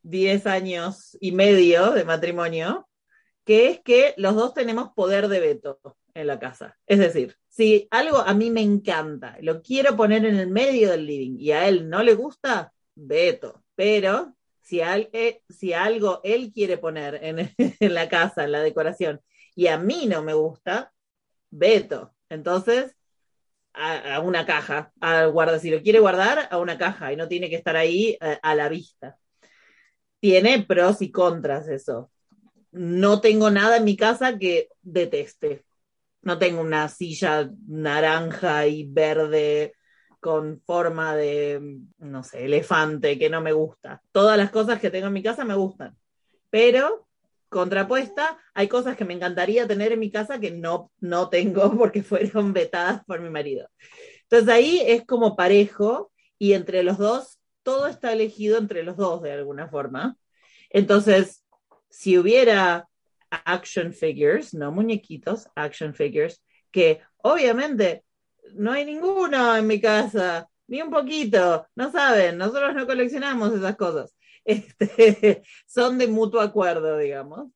10 0.03 0.47
años 0.47 1.17
y 1.19 1.33
medio 1.33 1.91
de 1.91 2.05
matrimonio, 2.05 2.87
que 3.45 3.67
es 3.69 3.81
que 3.81 4.13
los 4.17 4.33
dos 4.35 4.53
tenemos 4.53 4.89
poder 4.95 5.27
de 5.27 5.39
veto 5.41 5.79
en 6.13 6.27
la 6.27 6.39
casa. 6.39 6.77
Es 6.85 6.99
decir, 6.99 7.35
si 7.47 7.87
algo 7.91 8.17
a 8.17 8.33
mí 8.33 8.51
me 8.51 8.61
encanta, 8.61 9.37
lo 9.41 9.61
quiero 9.61 9.95
poner 9.95 10.25
en 10.25 10.37
el 10.37 10.49
medio 10.49 10.91
del 10.91 11.05
living 11.05 11.37
y 11.39 11.51
a 11.51 11.67
él 11.67 11.89
no 11.89 12.03
le 12.03 12.13
gusta, 12.13 12.73
veto. 12.95 13.63
Pero 13.75 14.35
si, 14.61 14.81
eh, 14.81 15.41
si 15.49 15.73
algo 15.73 16.21
él 16.23 16.51
quiere 16.53 16.77
poner 16.77 17.19
en, 17.23 17.93
la 17.93 18.09
casa, 18.09 18.43
en 18.43 18.51
la 18.51 18.61
decoración, 18.61 19.21
y 19.55 19.67
a 19.67 19.77
mí 19.77 20.05
no 20.07 20.23
me 20.23 20.33
gusta, 20.33 20.93
veto. 21.49 22.13
Entonces, 22.29 22.95
a, 23.73 24.15
a 24.15 24.19
una 24.21 24.45
caja, 24.45 24.91
a 25.01 25.25
guarda, 25.25 25.59
si 25.59 25.69
lo 25.69 25.81
quiere 25.81 25.99
guardar, 25.99 26.47
a 26.51 26.59
una 26.59 26.77
caja 26.77 27.11
y 27.13 27.15
no 27.15 27.27
tiene 27.27 27.49
que 27.49 27.55
estar 27.55 27.75
ahí 27.75 28.17
eh, 28.21 28.39
a 28.41 28.55
la 28.55 28.69
vista. 28.69 29.17
Tiene 30.19 30.63
pros 30.63 31.01
y 31.01 31.11
contras 31.11 31.67
eso. 31.67 32.11
No 32.71 33.21
tengo 33.21 33.49
nada 33.49 33.77
en 33.77 33.85
mi 33.85 33.97
casa 33.97 34.37
que 34.37 34.69
deteste. 34.81 35.65
No 36.21 36.37
tengo 36.37 36.61
una 36.61 36.87
silla 36.89 37.49
naranja 37.67 38.67
y 38.67 38.85
verde 38.87 39.73
con 40.19 40.61
forma 40.65 41.15
de, 41.15 41.79
no 41.97 42.23
sé, 42.23 42.45
elefante 42.45 43.17
que 43.17 43.29
no 43.29 43.41
me 43.41 43.53
gusta. 43.53 44.01
Todas 44.11 44.37
las 44.37 44.51
cosas 44.51 44.79
que 44.79 44.89
tengo 44.89 45.07
en 45.07 45.13
mi 45.13 45.23
casa 45.23 45.45
me 45.45 45.55
gustan. 45.55 45.95
Pero 46.49 47.07
contrapuesta, 47.47 48.37
hay 48.53 48.67
cosas 48.67 48.95
que 48.95 49.05
me 49.05 49.13
encantaría 49.13 49.67
tener 49.67 49.91
en 49.91 49.99
mi 49.99 50.11
casa 50.11 50.39
que 50.39 50.51
no, 50.51 50.91
no 50.99 51.29
tengo 51.29 51.71
porque 51.77 52.03
fueron 52.03 52.53
vetadas 52.53 53.03
por 53.05 53.21
mi 53.21 53.29
marido. 53.29 53.69
Entonces 54.23 54.49
ahí 54.49 54.81
es 54.85 55.05
como 55.05 55.35
parejo 55.35 56.11
y 56.37 56.53
entre 56.53 56.83
los 56.83 56.97
dos, 56.97 57.39
todo 57.63 57.87
está 57.87 58.13
elegido 58.13 58.57
entre 58.57 58.83
los 58.83 58.97
dos 58.97 59.21
de 59.21 59.31
alguna 59.31 59.67
forma. 59.67 60.17
Entonces, 60.69 61.43
si 61.89 62.17
hubiera 62.17 62.88
action 63.29 63.93
figures, 63.93 64.53
no 64.53 64.71
muñequitos, 64.71 65.47
action 65.55 65.93
figures, 65.93 66.43
que 66.71 67.01
obviamente 67.17 68.03
no 68.53 68.71
hay 68.71 68.85
ninguno 68.85 69.55
en 69.55 69.67
mi 69.67 69.79
casa, 69.79 70.47
ni 70.67 70.81
un 70.81 70.91
poquito, 70.91 71.67
no 71.75 71.91
saben, 71.91 72.37
nosotros 72.37 72.75
no 72.75 72.85
coleccionamos 72.85 73.53
esas 73.53 73.75
cosas. 73.75 74.15
Este, 74.45 75.43
son 75.67 75.99
de 75.99 76.07
mutuo 76.07 76.41
acuerdo, 76.41 76.97
digamos. 76.97 77.51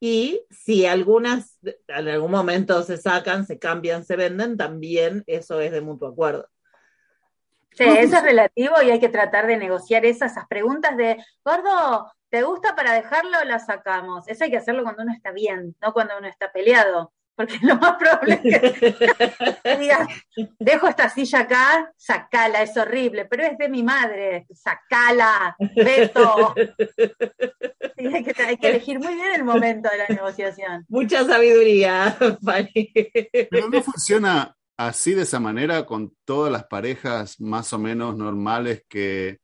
Y 0.00 0.40
si 0.50 0.86
algunas 0.86 1.58
en 1.62 2.08
algún 2.08 2.30
momento 2.30 2.82
se 2.82 2.96
sacan, 2.96 3.44
se 3.44 3.58
cambian, 3.58 4.04
se 4.04 4.16
venden, 4.16 4.56
también 4.56 5.24
eso 5.26 5.60
es 5.60 5.72
de 5.72 5.82
mutuo 5.82 6.08
acuerdo. 6.08 6.48
Sí, 7.72 7.84
eso 7.84 8.16
es 8.16 8.22
relativo 8.22 8.74
y 8.82 8.90
hay 8.90 9.00
que 9.00 9.08
tratar 9.08 9.46
de 9.46 9.56
negociar 9.56 10.06
esas, 10.06 10.32
esas 10.32 10.46
preguntas 10.48 10.96
de, 10.96 11.16
gordo, 11.44 12.10
¿te 12.30 12.42
gusta 12.42 12.74
para 12.74 12.92
dejarlo 12.92 13.38
o 13.40 13.44
la 13.44 13.58
sacamos? 13.58 14.28
Eso 14.28 14.44
hay 14.44 14.50
que 14.50 14.58
hacerlo 14.58 14.82
cuando 14.82 15.02
uno 15.02 15.12
está 15.12 15.32
bien, 15.32 15.76
no 15.80 15.92
cuando 15.92 16.18
uno 16.18 16.28
está 16.28 16.52
peleado. 16.52 17.12
porque 17.34 17.58
lo 17.62 17.76
más 17.76 17.96
probable 17.98 18.40
es 18.42 18.72
que 18.72 19.76
digas, 19.78 20.08
dejo 20.58 20.88
esta 20.88 21.08
silla 21.08 21.40
acá, 21.40 21.92
sacala, 21.96 22.62
es 22.62 22.76
horrible, 22.76 23.26
pero 23.26 23.44
es 23.44 23.56
de 23.56 23.68
mi 23.68 23.82
madre, 23.82 24.46
sacala, 24.52 25.56
Beto. 25.76 26.54
hay, 27.96 28.24
que, 28.24 28.42
hay, 28.42 28.56
que, 28.56 28.68
elegir 28.68 28.98
muy 28.98 29.14
bien 29.14 29.32
el 29.34 29.44
momento 29.44 29.88
de 29.88 29.98
la 29.98 30.08
negociación. 30.08 30.84
Mucha 30.88 31.24
sabiduría, 31.24 32.16
Fanny. 32.44 32.92
Pero 33.50 33.68
no 33.68 33.82
funciona 33.82 34.56
así 34.76 35.14
de 35.14 35.22
esa 35.22 35.40
manera 35.40 35.86
con 35.86 36.16
todas 36.24 36.52
las 36.52 36.64
parejas 36.64 37.40
más 37.40 37.72
o 37.72 37.78
menos 37.78 38.16
normales 38.16 38.84
que 38.88 39.38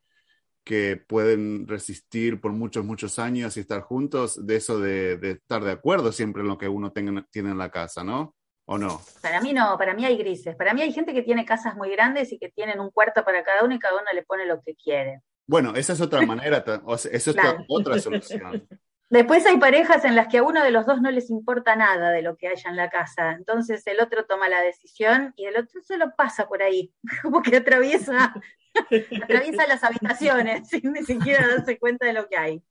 que 0.64 0.96
pueden 0.96 1.68
resistir 1.68 2.40
por 2.40 2.52
muchos, 2.52 2.84
muchos 2.84 3.18
años 3.18 3.56
y 3.56 3.60
estar 3.60 3.82
juntos, 3.82 4.44
de 4.46 4.56
eso 4.56 4.80
de, 4.80 5.18
estar 5.22 5.62
de 5.62 5.72
acuerdo 5.72 6.10
siempre 6.10 6.42
en 6.42 6.48
lo 6.48 6.58
que 6.58 6.68
uno 6.68 6.90
tenga, 6.90 7.26
tiene 7.30 7.50
en 7.50 7.58
la 7.58 7.70
casa, 7.70 8.02
¿no? 8.02 8.34
¿O 8.66 8.78
no? 8.78 9.00
Para 9.20 9.42
mí 9.42 9.52
no, 9.52 9.76
para 9.76 9.92
mí 9.92 10.06
hay 10.06 10.16
grises. 10.16 10.56
Para 10.56 10.72
mí 10.72 10.80
hay 10.80 10.92
gente 10.92 11.12
que 11.12 11.22
tiene 11.22 11.44
casas 11.44 11.76
muy 11.76 11.90
grandes 11.90 12.32
y 12.32 12.38
que 12.38 12.48
tienen 12.48 12.80
un 12.80 12.90
cuarto 12.90 13.22
para 13.22 13.44
cada 13.44 13.62
uno 13.62 13.74
y 13.74 13.78
cada 13.78 13.94
uno 13.94 14.06
le 14.14 14.22
pone 14.22 14.46
lo 14.46 14.62
que 14.62 14.74
quiere. 14.74 15.20
Bueno, 15.46 15.74
esa 15.74 15.92
es 15.92 16.00
otra 16.00 16.22
manera, 16.26 16.64
esa 16.88 17.10
es 17.10 17.28
otra 17.68 17.98
solución. 17.98 18.66
Después 19.10 19.46
hay 19.46 19.58
parejas 19.58 20.04
en 20.04 20.16
las 20.16 20.28
que 20.28 20.38
a 20.38 20.42
uno 20.42 20.62
de 20.62 20.70
los 20.70 20.86
dos 20.86 21.00
no 21.00 21.10
les 21.10 21.30
importa 21.30 21.76
nada 21.76 22.10
de 22.10 22.22
lo 22.22 22.36
que 22.36 22.48
haya 22.48 22.70
en 22.70 22.76
la 22.76 22.90
casa. 22.90 23.32
Entonces 23.32 23.86
el 23.86 24.00
otro 24.00 24.24
toma 24.24 24.48
la 24.48 24.60
decisión 24.60 25.32
y 25.36 25.46
el 25.46 25.56
otro 25.56 25.82
solo 25.82 26.14
pasa 26.16 26.48
por 26.48 26.62
ahí, 26.62 26.92
como 27.22 27.42
que 27.42 27.56
atraviesa 27.56 28.34
Atraviesa 29.22 29.66
las 29.66 29.84
habitaciones 29.84 30.68
sin 30.68 30.92
ni 30.92 31.04
siquiera 31.04 31.46
darse 31.46 31.78
cuenta 31.78 32.06
de 32.06 32.12
lo 32.12 32.28
que 32.28 32.36
hay. 32.36 32.62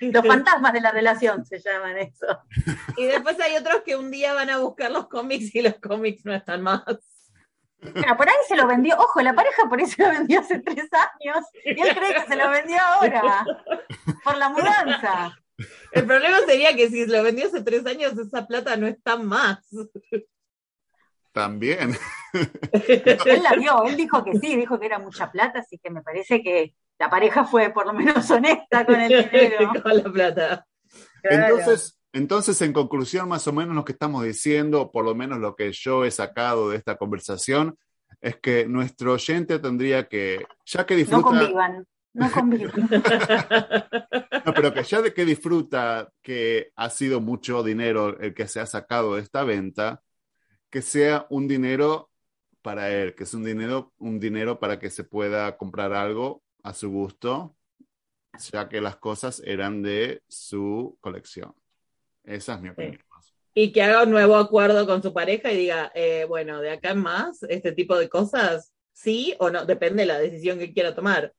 Los 0.00 0.26
fantasmas 0.26 0.72
de 0.72 0.80
la 0.80 0.92
relación 0.92 1.44
se 1.44 1.58
llaman 1.58 1.98
eso. 1.98 2.40
Y 2.96 3.04
después 3.04 3.38
hay 3.38 3.56
otros 3.56 3.82
que 3.84 3.94
un 3.94 4.10
día 4.10 4.32
van 4.32 4.48
a 4.48 4.58
buscar 4.58 4.90
los 4.90 5.08
cómics 5.08 5.54
y 5.54 5.60
los 5.60 5.74
cómics 5.74 6.24
no 6.24 6.34
están 6.34 6.62
más. 6.62 6.82
Por 8.16 8.28
ahí 8.28 8.34
se 8.48 8.56
lo 8.56 8.66
vendió, 8.66 8.96
ojo, 8.98 9.20
la 9.22 9.34
pareja 9.34 9.68
por 9.68 9.78
ahí 9.78 9.86
se 9.86 10.02
lo 10.02 10.10
vendió 10.10 10.40
hace 10.40 10.58
tres 10.60 10.88
años 10.92 11.44
y 11.64 11.80
él 11.80 11.96
cree 11.96 12.14
que 12.14 12.26
se 12.26 12.36
lo 12.36 12.50
vendió 12.50 12.78
ahora, 12.80 13.44
por 14.24 14.36
la 14.36 14.48
mudanza. 14.48 15.38
El 15.92 16.06
problema 16.06 16.38
sería 16.46 16.74
que 16.76 16.88
si 16.88 17.04
se 17.04 17.10
lo 17.10 17.22
vendió 17.22 17.46
hace 17.46 17.62
tres 17.62 17.86
años, 17.86 18.16
esa 18.18 18.46
plata 18.46 18.76
no 18.76 18.86
está 18.86 19.16
más. 19.16 19.58
También. 21.32 21.96
Él 22.72 23.42
la 23.42 23.52
vio, 23.54 23.84
él 23.84 23.96
dijo 23.96 24.24
que 24.24 24.38
sí, 24.38 24.56
dijo 24.56 24.78
que 24.80 24.86
era 24.86 24.98
mucha 24.98 25.30
plata, 25.30 25.60
así 25.60 25.78
que 25.78 25.90
me 25.90 26.02
parece 26.02 26.42
que 26.42 26.74
la 26.98 27.10
pareja 27.10 27.44
fue 27.44 27.70
por 27.70 27.86
lo 27.86 27.92
menos 27.92 28.30
honesta 28.30 28.86
con 28.86 29.00
el 29.00 29.08
dinero. 29.30 29.70
con 29.82 29.96
la 29.96 30.10
plata. 30.10 30.66
Entonces, 31.22 31.95
entonces, 32.16 32.62
en 32.62 32.72
conclusión, 32.72 33.28
más 33.28 33.46
o 33.46 33.52
menos 33.52 33.74
lo 33.74 33.84
que 33.84 33.92
estamos 33.92 34.24
diciendo, 34.24 34.90
por 34.90 35.04
lo 35.04 35.14
menos 35.14 35.38
lo 35.38 35.54
que 35.54 35.70
yo 35.72 36.02
he 36.02 36.10
sacado 36.10 36.70
de 36.70 36.78
esta 36.78 36.96
conversación, 36.96 37.76
es 38.22 38.36
que 38.36 38.66
nuestro 38.66 39.12
oyente 39.12 39.58
tendría 39.58 40.08
que, 40.08 40.46
ya 40.64 40.86
que 40.86 40.96
disfruta... 40.96 41.30
No 41.30 41.38
convivan, 41.38 41.86
no 42.14 42.30
convivan. 42.32 42.72
no, 44.46 44.54
pero 44.54 44.72
que 44.72 44.82
ya 44.82 45.02
de 45.02 45.12
que 45.12 45.26
disfruta 45.26 46.08
que 46.22 46.72
ha 46.74 46.88
sido 46.88 47.20
mucho 47.20 47.62
dinero 47.62 48.18
el 48.18 48.32
que 48.32 48.48
se 48.48 48.60
ha 48.60 48.66
sacado 48.66 49.16
de 49.16 49.20
esta 49.20 49.44
venta, 49.44 50.00
que 50.70 50.80
sea 50.80 51.26
un 51.28 51.46
dinero 51.46 52.08
para 52.62 52.90
él, 52.90 53.14
que 53.14 53.24
es 53.24 53.34
un 53.34 53.44
dinero, 53.44 53.92
un 53.98 54.18
dinero 54.18 54.58
para 54.58 54.78
que 54.78 54.88
se 54.88 55.04
pueda 55.04 55.58
comprar 55.58 55.92
algo 55.92 56.42
a 56.62 56.72
su 56.72 56.90
gusto, 56.90 57.54
ya 58.52 58.70
que 58.70 58.80
las 58.80 58.96
cosas 58.96 59.42
eran 59.44 59.82
de 59.82 60.22
su 60.28 60.96
colección. 61.02 61.54
Esa 62.26 62.54
es 62.54 62.60
mi 62.60 62.68
opinión. 62.68 63.00
Y 63.54 63.72
que 63.72 63.82
haga 63.82 64.02
un 64.02 64.10
nuevo 64.10 64.36
acuerdo 64.36 64.86
con 64.86 65.02
su 65.02 65.14
pareja 65.14 65.50
y 65.50 65.56
diga, 65.56 65.90
eh, 65.94 66.26
bueno, 66.28 66.60
de 66.60 66.70
acá 66.70 66.90
en 66.90 66.98
más, 66.98 67.42
este 67.44 67.72
tipo 67.72 67.96
de 67.96 68.10
cosas, 68.10 68.74
sí 68.92 69.34
o 69.38 69.48
no, 69.48 69.64
depende 69.64 70.02
de 70.02 70.06
la 70.06 70.18
decisión 70.18 70.58
que 70.58 70.74
quiera 70.74 70.94
tomar. 70.94 71.32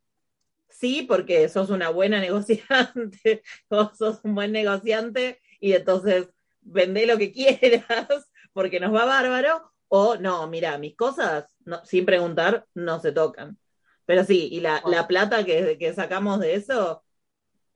Sí, 0.69 1.03
porque 1.03 1.47
sos 1.49 1.69
una 1.69 1.89
buena 1.89 2.19
negociante, 2.21 3.43
o 3.67 3.91
sos 3.93 4.19
un 4.23 4.33
buen 4.33 4.51
negociante 4.51 5.39
y 5.59 5.73
entonces 5.73 6.29
vende 6.61 7.05
lo 7.05 7.17
que 7.17 7.31
quieras 7.33 8.27
porque 8.53 8.79
nos 8.79 8.91
va 8.91 9.05
bárbaro, 9.05 9.71
o 9.87 10.15
no, 10.15 10.47
mira, 10.47 10.79
mis 10.79 10.95
cosas, 10.95 11.45
no, 11.63 11.85
sin 11.85 12.05
preguntar, 12.05 12.65
no 12.73 12.99
se 12.99 13.11
tocan. 13.11 13.59
Pero 14.05 14.23
sí, 14.23 14.49
y 14.51 14.61
la, 14.61 14.81
plata 15.07 15.45
que, 15.45 15.77
que, 15.77 15.93
sacamos 15.93 16.39
de 16.39 16.55
eso 16.55 17.03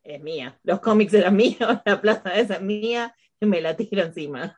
es 0.04 0.22
mía. 0.22 0.60
Los 0.64 0.80
cómics 0.80 1.14
eran 1.14 1.36
míos, 1.38 1.80
la 1.86 2.02
plata 2.02 2.34
esa 2.36 2.56
es 2.56 2.62
mía, 2.62 3.16
y 3.40 3.46
me 3.46 3.62
la 3.62 3.76
tiro 3.76 4.04
encima. 4.04 4.58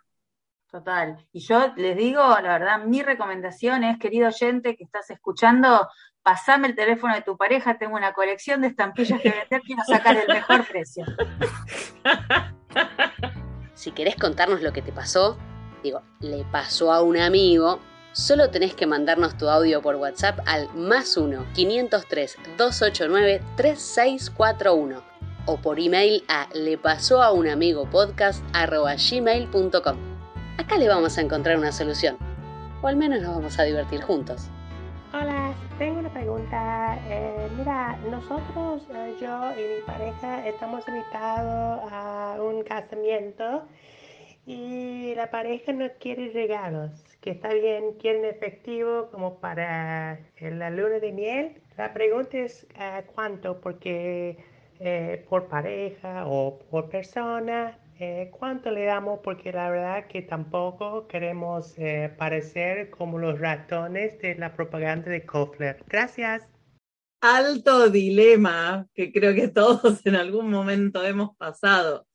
Total. 0.69 1.23
Y 1.32 1.39
yo 1.39 1.71
les 1.75 1.95
digo, 1.95 2.21
la 2.21 2.58
verdad, 2.58 2.84
mi 2.84 3.03
recomendación 3.03 3.84
es, 3.84 3.99
querido 3.99 4.29
oyente 4.29 4.75
que 4.75 4.84
estás 4.84 5.10
escuchando, 5.12 5.88
pasame 6.23 6.67
el 6.67 6.75
teléfono 6.75 7.13
de 7.13 7.21
tu 7.21 7.38
pareja, 7.38 7.77
tengo 7.77 7.95
una 7.95 8.13
colección 8.13 8.62
de 8.62 8.69
estampillas 8.69 9.21
que 9.21 9.29
vender, 9.29 9.62
quiero 9.62 9.84
sacar 9.86 10.17
el 10.17 10.27
mejor 10.27 10.65
precio. 10.67 11.06
Si 13.75 13.91
querés 13.91 14.15
contarnos 14.15 14.62
lo 14.62 14.71
que 14.71 14.82
te 14.82 14.93
pasó, 14.93 15.38
digo, 15.84 16.01
le 16.21 16.45
pasó 16.45 16.93
a 16.93 17.01
un 17.01 17.17
amigo, 17.17 17.79
solo 18.13 18.49
tenés 18.49 18.75
que 18.75 18.88
mandarnos 18.88 19.38
tu 19.38 19.49
audio 19.49 19.82
por 19.82 19.95
WhatsApp 19.97 20.39
al 20.45 20.73
más 20.73 21.17
1 21.17 21.47
503 21.53 22.38
289 22.58 23.41
3641 23.58 25.12
o 25.45 25.58
por 25.58 25.79
email 25.79 26.23
a 26.27 26.47
le 26.53 26.77
pasó 26.77 27.21
a 27.21 27.32
un 27.32 27.47
amigo 27.47 27.89
podcast 27.89 28.43
gmail.com. 28.53 29.97
Acá 30.58 30.77
le 30.77 30.88
vamos 30.88 31.17
a 31.17 31.21
encontrar 31.21 31.58
una 31.58 31.71
solución, 31.71 32.17
o 32.82 32.88
al 32.88 32.95
menos 32.95 33.21
nos 33.21 33.36
vamos 33.36 33.60
a 33.60 33.63
divertir 33.63 34.01
juntos. 34.01 34.49
Hola, 35.13 35.53
tengo 35.77 35.99
una 35.99 36.12
pregunta. 36.12 36.97
Eh, 37.08 37.47
mira, 37.58 37.97
nosotros, 38.10 38.88
eh, 38.95 39.15
yo 39.21 39.51
y 39.51 39.75
mi 39.75 39.82
pareja, 39.86 40.47
estamos 40.47 40.88
invitados 40.88 41.91
a 41.91 42.38
un 42.41 42.63
casamiento 42.63 43.63
y 44.45 45.13
la 45.15 45.29
pareja 45.29 45.71
no 45.71 45.88
quiere 45.99 46.32
regalos, 46.34 46.91
que 47.21 47.32
está 47.32 47.53
bien, 47.53 47.93
quieren 47.99 48.25
efectivo 48.25 49.10
como 49.12 49.36
para 49.39 50.19
la 50.41 50.69
luna 50.69 50.99
de 50.99 51.12
miel. 51.12 51.62
La 51.77 51.93
pregunta 51.93 52.38
es 52.38 52.65
cuánto, 53.13 53.62
porque 53.62 54.38
eh, 54.86 55.26
por 55.30 55.48
pareja 55.48 56.26
o 56.28 56.60
por 56.60 56.89
persona, 56.89 57.80
eh, 57.98 58.30
cuánto 58.38 58.69
le 58.69 58.84
damos, 58.84 59.22
porque 59.24 59.54
la 59.54 59.69
verdad 59.69 60.08
que 60.08 60.24
tampoco 60.24 61.08
queremos 61.08 61.74
eh, 61.78 62.13
parecer 62.17 62.89
como 62.89 63.17
los 63.17 63.39
ratones 63.39 64.19
de 64.19 64.36
la 64.36 64.54
propaganda 64.54 65.10
de 65.10 65.26
Kofler. 65.26 65.82
Gracias. 65.88 66.46
Alto 67.22 67.89
dilema 67.89 68.86
que 68.93 69.13
creo 69.13 69.34
que 69.34 69.48
todos 69.48 70.06
en 70.06 70.17
algún 70.17 70.50
momento 70.50 71.02
hemos 71.06 71.34
pasado 71.38 72.06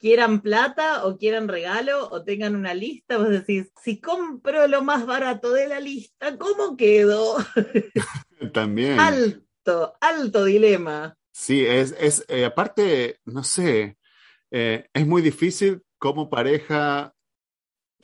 quieran 0.00 0.40
plata 0.40 1.06
o 1.06 1.16
quieran 1.16 1.46
regalo 1.46 2.08
o 2.10 2.24
tengan 2.24 2.56
una 2.56 2.74
lista, 2.74 3.18
vos 3.18 3.28
decís, 3.28 3.70
si 3.80 4.00
compro 4.00 4.66
lo 4.66 4.82
más 4.82 5.06
barato 5.06 5.52
de 5.52 5.68
la 5.68 5.78
lista, 5.78 6.36
¿cómo 6.38 6.76
quedo? 6.76 7.36
También. 8.52 8.98
Alto, 8.98 9.94
alto 10.00 10.44
dilema. 10.44 11.16
Sí, 11.40 11.64
es, 11.64 11.94
es 11.98 12.22
eh, 12.28 12.44
aparte, 12.44 13.18
no 13.24 13.42
sé, 13.44 13.96
eh, 14.50 14.86
es 14.92 15.06
muy 15.06 15.22
difícil 15.22 15.80
como 15.96 16.28
pareja 16.28 17.14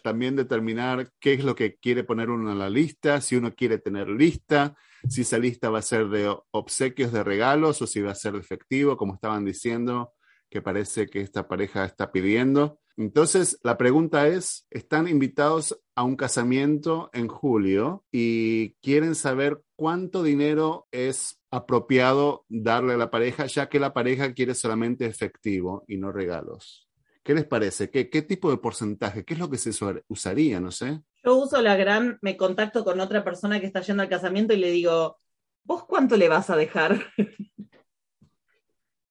también 0.03 0.37
determinar 0.37 1.11
qué 1.20 1.35
es 1.35 1.44
lo 1.44 1.55
que 1.55 1.77
quiere 1.77 2.03
poner 2.03 2.31
uno 2.31 2.51
en 2.51 2.59
la 2.59 2.70
lista, 2.70 3.20
si 3.20 3.37
uno 3.37 3.55
quiere 3.55 3.77
tener 3.77 4.09
lista, 4.09 4.75
si 5.07 5.20
esa 5.20 5.37
lista 5.37 5.68
va 5.68 5.81
a 5.81 5.83
ser 5.83 6.09
de 6.09 6.35
obsequios, 6.51 7.12
de 7.12 7.25
regalos 7.25 7.83
o 7.83 7.87
si 7.87 8.01
va 8.01 8.12
a 8.12 8.14
ser 8.14 8.33
de 8.33 8.38
efectivo, 8.38 8.96
como 8.96 9.16
estaban 9.16 9.44
diciendo 9.44 10.14
que 10.49 10.62
parece 10.62 11.07
que 11.07 11.20
esta 11.20 11.46
pareja 11.46 11.85
está 11.85 12.11
pidiendo. 12.12 12.81
Entonces, 12.96 13.59
la 13.62 13.77
pregunta 13.77 14.29
es, 14.29 14.66
están 14.70 15.09
invitados 15.09 15.79
a 15.94 16.05
un 16.05 16.16
casamiento 16.16 17.11
en 17.12 17.29
julio 17.29 18.07
y 18.11 18.72
quieren 18.81 19.14
saber 19.14 19.62
cuánto 19.77 20.22
dinero 20.22 20.88
es 20.90 21.38
apropiado 21.57 22.45
darle 22.49 22.95
a 22.95 22.97
la 22.97 23.11
pareja, 23.11 23.47
ya 23.47 23.69
que 23.69 23.81
la 23.81 23.92
pareja 23.92 24.33
quiere 24.33 24.55
solamente 24.55 25.07
efectivo 25.07 25.85
y 25.88 25.97
no 25.97 26.12
regalos. 26.12 26.88
¿Qué 27.23 27.35
les 27.35 27.45
parece? 27.45 27.90
¿Qué, 27.90 28.09
qué 28.09 28.23
tipo 28.23 28.51
de 28.51 28.59
porcentaje? 28.59 29.25
¿Qué 29.25 29.35
es 29.35 29.40
lo 29.40 29.51
que 29.51 29.59
se 29.59 29.71
usaría? 30.09 30.61
No 30.61 30.71
sé. 30.71 31.01
Yo 31.25 31.35
uso 31.35 31.61
la 31.61 31.75
gran, 31.75 32.19
me 32.23 32.37
contacto 32.37 32.85
con 32.85 33.01
otra 33.01 33.25
persona 33.25 33.59
que 33.59 33.66
está 33.66 33.81
yendo 33.81 34.03
al 34.03 34.09
casamiento 34.09 34.55
y 34.55 34.59
le 34.59 34.71
digo, 34.71 35.19
¿vos 35.64 35.85
cuánto 35.85 36.16
le 36.16 36.29
vas 36.29 36.51
a 36.51 36.57
dejar? 36.57 37.01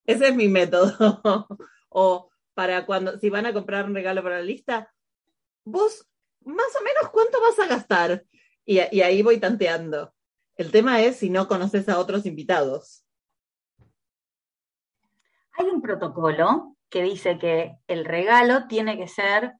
Ese 0.06 0.30
es 0.30 0.36
mi 0.36 0.48
método. 0.48 1.48
o 1.90 2.32
para 2.54 2.86
cuando, 2.86 3.20
si 3.20 3.30
van 3.30 3.46
a 3.46 3.54
comprar 3.54 3.86
un 3.86 3.94
regalo 3.94 4.24
para 4.24 4.38
la 4.38 4.46
lista, 4.46 4.94
vos 5.66 6.08
más 6.46 6.74
o 6.80 6.84
menos 6.84 7.12
cuánto 7.12 7.42
vas 7.42 7.60
a 7.60 7.68
gastar. 7.68 8.26
Y, 8.66 8.80
ahí 8.80 9.22
voy 9.22 9.40
tanteando. 9.40 10.15
El 10.58 10.72
tema 10.72 11.02
es 11.02 11.18
si 11.18 11.30
no 11.30 11.48
conoces 11.48 11.90
a 11.90 12.00
otros 12.00 12.26
invitados. 12.26 13.06
Hay 15.58 15.66
un 15.66 15.82
protocolo 15.82 16.76
que 16.90 17.04
dice 17.04 17.38
que 17.38 17.78
el 17.88 18.06
regalo 18.06 18.68
tiene 18.68 18.98
que 18.98 19.08
ser 19.08 19.54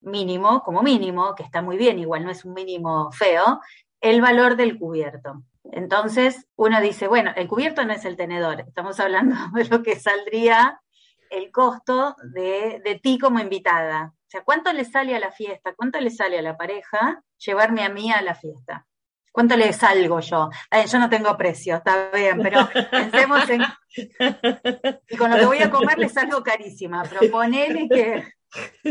mínimo, 0.00 0.62
como 0.62 0.82
mínimo, 0.82 1.34
que 1.34 1.42
está 1.42 1.60
muy 1.60 1.76
bien, 1.76 1.98
igual 1.98 2.24
no 2.24 2.30
es 2.30 2.44
un 2.44 2.54
mínimo 2.54 3.10
feo, 3.10 3.60
el 4.00 4.20
valor 4.20 4.56
del 4.56 4.78
cubierto. 4.78 5.42
Entonces 5.64 6.46
uno 6.56 6.80
dice, 6.80 7.08
bueno, 7.08 7.32
el 7.36 7.48
cubierto 7.48 7.84
no 7.84 7.92
es 7.92 8.04
el 8.04 8.16
tenedor, 8.16 8.60
estamos 8.60 9.00
hablando 9.00 9.34
de 9.54 9.64
lo 9.64 9.82
que 9.82 9.98
saldría 9.98 10.80
el 11.30 11.50
costo 11.50 12.14
de, 12.32 12.80
de 12.84 12.98
ti 13.00 13.18
como 13.18 13.40
invitada. 13.40 14.14
O 14.14 14.30
sea, 14.30 14.44
¿cuánto 14.44 14.72
le 14.72 14.84
sale 14.84 15.16
a 15.16 15.18
la 15.18 15.32
fiesta? 15.32 15.74
¿Cuánto 15.74 16.00
le 16.00 16.10
sale 16.10 16.38
a 16.38 16.42
la 16.42 16.56
pareja 16.56 17.22
llevarme 17.38 17.82
a 17.82 17.88
mí 17.88 18.12
a 18.12 18.22
la 18.22 18.34
fiesta? 18.34 18.86
¿Cuánto 19.32 19.56
le 19.56 19.72
salgo 19.72 20.20
yo? 20.20 20.50
yo 20.90 20.98
no 20.98 21.08
tengo 21.08 21.36
precio, 21.36 21.76
está 21.76 22.10
bien, 22.10 22.40
pero 22.42 22.68
pensemos 22.90 23.48
en... 23.50 23.62
Y 25.08 25.16
con 25.16 25.30
lo 25.30 25.36
que 25.36 25.46
voy 25.46 25.58
a 25.58 25.70
comer 25.70 25.98
le 25.98 26.08
salgo 26.08 26.42
carísima, 26.42 27.02
pero 27.04 27.30
ponele 27.32 27.88
que 27.88 28.22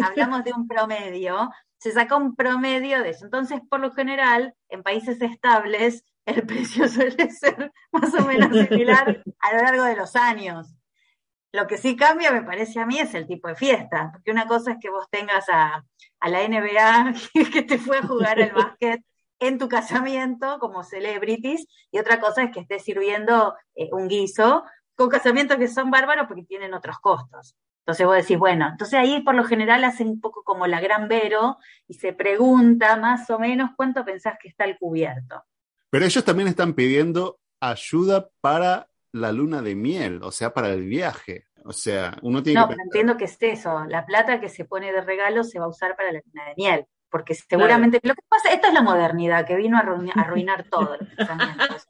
hablamos 0.02 0.44
de 0.44 0.54
un 0.54 0.68
promedio, 0.68 1.50
se 1.78 1.92
saca 1.92 2.16
un 2.16 2.36
promedio 2.36 3.04
de 3.04 3.10
eso. 3.10 3.26
Entonces, 3.26 3.62
por 3.70 3.80
lo 3.80 3.92
general, 3.92 4.54
en 4.70 4.84
países 4.84 5.22
estables, 5.22 6.04
el 6.26 6.46
precio 6.46 6.88
suele 6.90 7.30
ser 7.32 7.72
más 7.92 8.14
o 8.14 8.22
menos 8.26 8.56
similar 8.68 9.24
a 9.40 9.54
lo 9.54 9.62
largo 9.64 9.84
de 9.84 9.96
los 9.96 10.16
años. 10.16 10.76
Lo 11.54 11.66
que 11.66 11.78
sí 11.78 11.96
cambia, 11.96 12.32
me 12.32 12.44
parece 12.44 12.80
a 12.80 12.86
mí, 12.86 13.00
es 13.00 13.14
el 13.16 13.26
tipo 13.26 13.48
de 13.48 13.56
fiesta, 13.56 14.12
porque 14.12 14.32
una 14.32 14.48
cosa 14.48 14.74
es 14.74 14.78
que 14.82 14.90
vos 14.90 15.08
tengas 15.10 15.48
a, 15.50 15.84
la 16.22 16.48
NBA 16.48 17.14
que 17.54 17.64
te 17.64 17.78
fue 17.78 18.00
a 18.00 18.04
jugar 18.04 18.40
el 18.40 18.52
básquet 18.52 19.02
en 19.40 19.58
tu 19.58 19.68
casamiento 19.70 20.60
como 20.60 20.84
celebrities, 20.84 21.68
y 21.92 22.00
otra 22.00 22.20
cosa 22.20 22.44
es 22.44 22.52
que 22.52 22.62
estés 22.62 22.84
sirviendo 22.84 23.56
eh, 23.76 23.90
un 23.92 24.08
guiso 24.08 24.64
con 24.96 25.10
casamientos 25.10 25.58
que 25.58 25.68
son 25.68 25.92
bárbaros 25.92 26.28
porque 26.28 26.44
tienen 26.44 26.74
otros 26.74 27.00
costos. 27.00 27.56
Entonces 27.88 28.06
vos 28.06 28.16
decís, 28.18 28.38
bueno, 28.38 28.68
entonces 28.68 29.00
ahí 29.00 29.22
por 29.22 29.34
lo 29.34 29.46
general 29.46 29.86
hacen 29.86 30.10
un 30.10 30.20
poco 30.20 30.44
como 30.44 30.68
la 30.68 30.82
gran 30.82 31.08
vero 31.08 31.58
y 31.88 31.94
se 31.94 32.12
pregunta 32.12 32.98
más 32.98 33.30
o 33.30 33.40
menos 33.40 33.70
cuánto 33.78 34.04
pensás 34.04 34.36
que 34.42 34.50
está 34.50 34.66
el 34.66 34.78
cubierto. 34.78 35.46
Pero 35.90 36.04
ellos 36.04 36.26
también 36.26 36.50
están 36.50 36.74
pidiendo 36.74 37.40
ayuda 37.62 38.28
para 38.42 38.90
la 39.14 39.32
luna 39.32 39.62
de 39.62 39.76
miel, 39.76 40.20
o 40.22 40.34
sea, 40.34 40.54
para 40.54 40.70
el 40.70 40.86
viaje. 40.86 41.48
O 41.64 41.72
sea, 41.72 42.18
uno 42.24 42.44
tiene 42.44 42.60
no, 42.60 42.68
pero 42.68 42.82
entiendo 42.84 43.16
que 43.16 43.26
es 43.26 43.38
eso. 43.40 43.86
La 43.86 44.06
plata 44.06 44.42
que 44.42 44.50
se 44.50 44.66
pone 44.66 44.92
de 44.92 45.02
regalo 45.02 45.46
se 45.46 45.60
va 45.60 45.66
a 45.66 45.70
usar 45.70 45.96
para 45.96 46.12
la 46.12 46.22
luna 46.26 46.46
de 46.46 46.54
miel. 46.58 46.86
Porque 47.10 47.36
seguramente 47.36 48.00
lo 48.04 48.14
que 48.14 48.22
pasa, 48.28 48.50
esta 48.50 48.68
es 48.68 48.74
la 48.74 48.82
modernidad 48.82 49.46
que 49.46 49.56
vino 49.56 49.78
a 49.78 49.82
arruinar, 49.82 50.64
todo 50.70 50.98
los 51.00 51.10
pensamientos. 51.10 51.88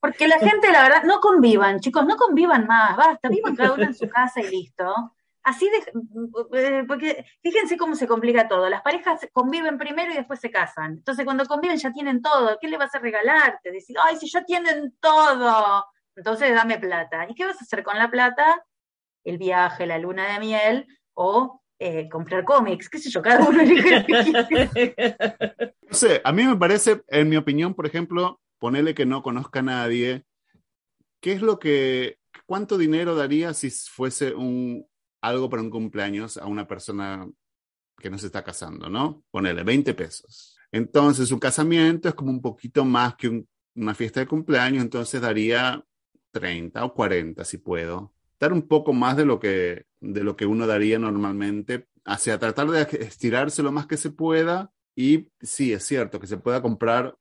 Porque 0.00 0.26
la 0.26 0.38
gente, 0.38 0.70
la 0.72 0.82
verdad, 0.82 1.04
no 1.04 1.20
convivan, 1.20 1.80
chicos, 1.80 2.04
no 2.06 2.16
convivan 2.16 2.66
más, 2.66 2.96
basta, 2.96 3.28
vivan 3.28 3.54
cada 3.54 3.74
uno 3.74 3.84
en 3.84 3.94
su 3.94 4.08
casa 4.08 4.40
y 4.40 4.50
listo. 4.50 5.14
Así 5.44 5.68
de, 5.68 6.58
eh, 6.58 6.84
porque 6.88 7.26
fíjense 7.42 7.76
cómo 7.76 7.94
se 7.94 8.08
complica 8.08 8.48
todo. 8.48 8.68
Las 8.70 8.80
parejas 8.80 9.28
conviven 9.32 9.76
primero 9.76 10.10
y 10.10 10.16
después 10.16 10.40
se 10.40 10.50
casan. 10.50 10.92
Entonces, 10.92 11.24
cuando 11.26 11.44
conviven 11.44 11.76
ya 11.76 11.92
tienen 11.92 12.22
todo. 12.22 12.58
¿Qué 12.58 12.66
le 12.66 12.78
vas 12.78 12.94
a 12.94 12.98
regalar? 12.98 13.60
Te 13.62 13.70
decís, 13.70 13.94
ay, 14.02 14.16
si 14.16 14.26
ya 14.26 14.42
tienen 14.44 14.96
todo. 15.00 15.84
Entonces, 16.16 16.54
dame 16.54 16.78
plata. 16.78 17.26
¿Y 17.28 17.34
qué 17.34 17.44
vas 17.44 17.60
a 17.60 17.64
hacer 17.64 17.82
con 17.82 17.98
la 17.98 18.10
plata? 18.10 18.64
El 19.22 19.36
viaje, 19.36 19.86
la 19.86 19.98
luna 19.98 20.32
de 20.32 20.40
miel 20.40 20.86
o 21.12 21.62
eh, 21.78 22.08
comprar 22.08 22.44
cómics, 22.44 22.88
qué 22.88 22.98
sé 22.98 23.10
yo, 23.10 23.20
cada 23.20 23.44
uno 23.44 23.60
elige 23.60 24.04
No 25.82 25.94
sé, 25.94 26.20
a 26.24 26.32
mí 26.32 26.44
me 26.44 26.56
parece, 26.56 27.02
en 27.08 27.28
mi 27.28 27.36
opinión, 27.36 27.74
por 27.74 27.86
ejemplo, 27.86 28.40
ponerle 28.58 28.94
que 28.94 29.06
no 29.06 29.22
conozca 29.22 29.60
a 29.60 29.62
nadie, 29.62 30.24
¿qué 31.20 31.32
es 31.32 31.42
lo 31.42 31.58
que, 31.58 32.18
cuánto 32.46 32.78
dinero 32.78 33.14
daría 33.14 33.54
si 33.54 33.70
fuese 33.70 34.34
un, 34.34 34.86
algo 35.20 35.50
para 35.50 35.62
un 35.62 35.70
cumpleaños 35.70 36.36
a 36.36 36.46
una 36.46 36.66
persona 36.66 37.28
que 37.98 38.10
no 38.10 38.18
se 38.18 38.26
está 38.26 38.42
casando, 38.44 38.88
¿no? 38.88 39.24
Ponele 39.30 39.62
20 39.62 39.94
pesos. 39.94 40.56
Entonces, 40.70 41.28
su 41.28 41.38
casamiento 41.38 42.08
es 42.08 42.14
como 42.14 42.30
un 42.30 42.42
poquito 42.42 42.84
más 42.84 43.14
que 43.16 43.44
una 43.76 43.94
fiesta 43.94 44.20
de 44.20 44.26
cumpleaños, 44.26 44.82
entonces 44.82 45.20
daría 45.20 45.84
30 46.32 46.84
o 46.84 46.94
40 46.94 47.44
si 47.44 47.58
puedo. 47.58 48.13
Dar 48.38 48.52
un 48.52 48.66
poco 48.68 48.92
más 48.92 49.16
de 49.16 49.24
lo 49.24 49.40
que, 49.40 49.86
de 50.00 50.24
lo 50.24 50.36
que 50.36 50.46
uno 50.46 50.66
daría 50.66 50.98
normalmente, 50.98 51.86
hacia 52.04 52.38
tratar 52.38 52.68
de 52.70 52.82
estirarse 53.00 53.62
lo 53.62 53.72
más 53.72 53.86
que 53.86 53.96
se 53.96 54.10
pueda. 54.10 54.70
Y 54.96 55.28
sí, 55.40 55.72
es 55.72 55.84
cierto 55.84 56.20
que 56.20 56.26
se 56.26 56.36
pueda 56.36 56.62
comprar 56.62 57.16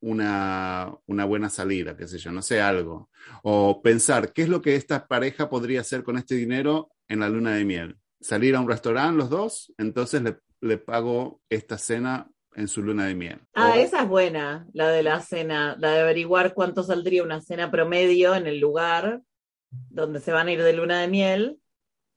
una, 0.00 0.94
una, 1.06 1.24
buena 1.24 1.50
salida, 1.50 1.96
qué 1.96 2.06
sé 2.06 2.18
yo, 2.18 2.30
no 2.30 2.42
sé, 2.42 2.60
algo. 2.60 3.10
O 3.42 3.82
pensar, 3.82 4.32
¿qué 4.32 4.42
es 4.42 4.48
lo 4.48 4.62
que 4.62 4.76
esta 4.76 5.06
pareja 5.06 5.48
podría 5.48 5.80
hacer 5.80 6.04
con 6.04 6.18
este 6.18 6.34
dinero 6.34 6.90
en 7.08 7.20
la 7.20 7.28
luna 7.28 7.54
de 7.54 7.64
miel? 7.64 7.98
Salir 8.20 8.56
a 8.56 8.60
un 8.60 8.68
restaurante 8.68 9.16
los 9.16 9.30
dos, 9.30 9.72
entonces 9.78 10.22
le, 10.22 10.38
le 10.60 10.78
pago 10.78 11.40
esta 11.48 11.78
cena 11.78 12.30
en 12.54 12.68
su 12.68 12.82
luna 12.82 13.06
de 13.06 13.14
miel. 13.14 13.40
Ah, 13.54 13.78
esa 13.78 14.02
es 14.02 14.08
buena, 14.08 14.66
la 14.72 14.88
de 14.88 15.02
la 15.02 15.20
cena, 15.20 15.76
la 15.78 15.92
de 15.92 16.00
averiguar 16.00 16.54
cuánto 16.54 16.82
saldría 16.82 17.22
una 17.22 17.40
cena 17.40 17.70
promedio 17.70 18.34
en 18.34 18.46
el 18.46 18.58
lugar 18.58 19.22
donde 19.70 20.20
se 20.20 20.32
van 20.32 20.48
a 20.48 20.52
ir 20.52 20.62
de 20.62 20.72
luna 20.72 21.00
de 21.00 21.08
miel 21.08 21.60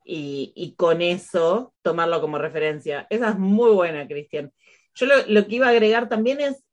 y, 0.03 0.53
y 0.55 0.75
con 0.75 1.01
eso 1.01 1.73
tomarlo 1.81 2.21
como 2.21 2.37
referencia. 2.37 3.07
Esa 3.09 3.29
es 3.29 3.39
muy 3.39 3.71
buena, 3.71 4.07
Cristian. 4.07 4.51
Yo 4.95 5.05
lo, 5.05 5.15
lo 5.27 5.47
que 5.47 5.55
iba 5.55 5.67
a 5.67 5.71
agregar 5.71 6.09
también 6.09 6.41
es 6.41 6.63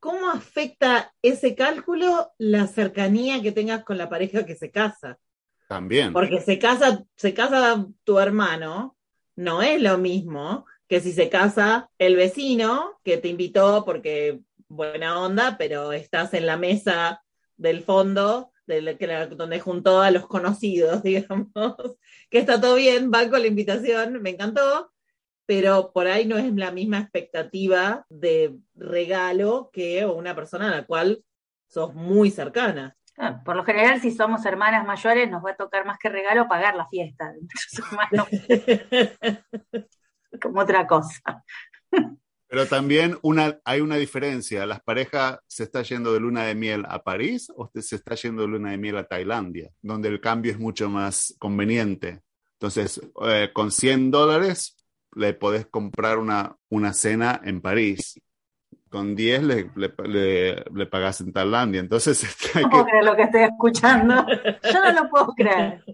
¿cómo 0.00 0.30
afecta 0.30 1.12
ese 1.22 1.54
cálculo 1.54 2.32
la 2.38 2.66
cercanía 2.66 3.40
que 3.42 3.52
tengas 3.52 3.84
con 3.84 3.98
la 3.98 4.08
pareja 4.08 4.44
que 4.44 4.56
se 4.56 4.70
casa? 4.70 5.18
También. 5.68 6.12
Porque 6.12 6.40
se 6.40 6.58
casa, 6.58 7.04
se 7.14 7.32
casa 7.32 7.86
tu 8.02 8.18
hermano, 8.18 8.96
no 9.36 9.62
es 9.62 9.80
lo 9.80 9.98
mismo 9.98 10.66
que 10.88 11.00
si 11.00 11.12
se 11.12 11.28
casa 11.28 11.88
el 11.98 12.16
vecino 12.16 12.98
que 13.04 13.18
te 13.18 13.28
invitó 13.28 13.84
porque 13.84 14.40
buena 14.66 15.20
onda, 15.20 15.56
pero 15.56 15.92
estás 15.92 16.34
en 16.34 16.46
la 16.46 16.56
mesa 16.56 17.22
del 17.56 17.84
fondo 17.84 18.49
donde 19.36 19.60
juntó 19.60 20.00
a 20.00 20.10
los 20.10 20.26
conocidos, 20.26 21.02
digamos, 21.28 21.48
que 22.30 22.38
está 22.38 22.60
todo 22.60 22.76
bien, 22.76 23.10
va 23.12 23.28
con 23.28 23.40
la 23.40 23.46
invitación, 23.46 24.22
me 24.22 24.30
encantó, 24.30 24.92
pero 25.46 25.92
por 25.92 26.06
ahí 26.06 26.26
no 26.26 26.38
es 26.38 26.52
la 26.54 26.70
misma 26.70 27.00
expectativa 27.00 28.06
de 28.08 28.56
regalo 28.74 29.70
que 29.72 30.06
una 30.06 30.34
persona 30.34 30.68
a 30.68 30.76
la 30.76 30.86
cual 30.86 31.22
sos 31.66 31.94
muy 31.94 32.30
cercana. 32.30 32.96
Ah, 33.18 33.42
por 33.44 33.54
lo 33.54 33.64
general, 33.64 34.00
si 34.00 34.12
somos 34.12 34.46
hermanas 34.46 34.86
mayores, 34.86 35.30
nos 35.30 35.44
va 35.44 35.50
a 35.50 35.56
tocar 35.56 35.84
más 35.84 35.98
que 35.98 36.08
regalo 36.08 36.48
pagar 36.48 36.74
la 36.74 36.88
fiesta 36.88 37.34
Como 40.40 40.60
otra 40.60 40.86
cosa. 40.86 41.44
Pero 42.50 42.66
también 42.66 43.16
una, 43.22 43.60
hay 43.64 43.80
una 43.80 43.94
diferencia. 43.94 44.66
¿Las 44.66 44.82
parejas 44.82 45.38
se 45.46 45.62
está 45.62 45.82
yendo 45.82 46.12
de 46.12 46.18
luna 46.18 46.42
de 46.44 46.56
miel 46.56 46.84
a 46.88 47.00
París 47.04 47.48
o 47.54 47.70
se 47.72 47.94
está 47.94 48.16
yendo 48.16 48.42
de 48.42 48.48
luna 48.48 48.72
de 48.72 48.76
miel 48.76 48.96
a 48.96 49.04
Tailandia, 49.04 49.70
donde 49.80 50.08
el 50.08 50.20
cambio 50.20 50.50
es 50.50 50.58
mucho 50.58 50.90
más 50.90 51.32
conveniente? 51.38 52.22
Entonces, 52.54 53.00
eh, 53.24 53.50
con 53.52 53.70
100 53.70 54.10
dólares 54.10 54.76
le 55.14 55.32
podés 55.32 55.66
comprar 55.66 56.18
una, 56.18 56.56
una 56.68 56.92
cena 56.92 57.40
en 57.44 57.60
París. 57.60 58.20
Con 58.90 59.14
10 59.14 59.42
le, 59.44 59.70
le, 59.76 60.64
le, 60.74 60.86
pagás 60.86 61.20
en 61.20 61.32
Tailandia. 61.32 61.80
Entonces, 61.80 62.26
hay 62.54 62.64
no 62.64 62.70
puedo 62.70 62.86
creer 62.86 63.04
lo 63.04 63.14
que 63.14 63.22
estoy 63.22 63.42
escuchando. 63.42 64.26
Yo 64.64 64.84
no 64.84 64.92
lo 64.92 65.08
puedo 65.08 65.28
creer. 65.28 65.84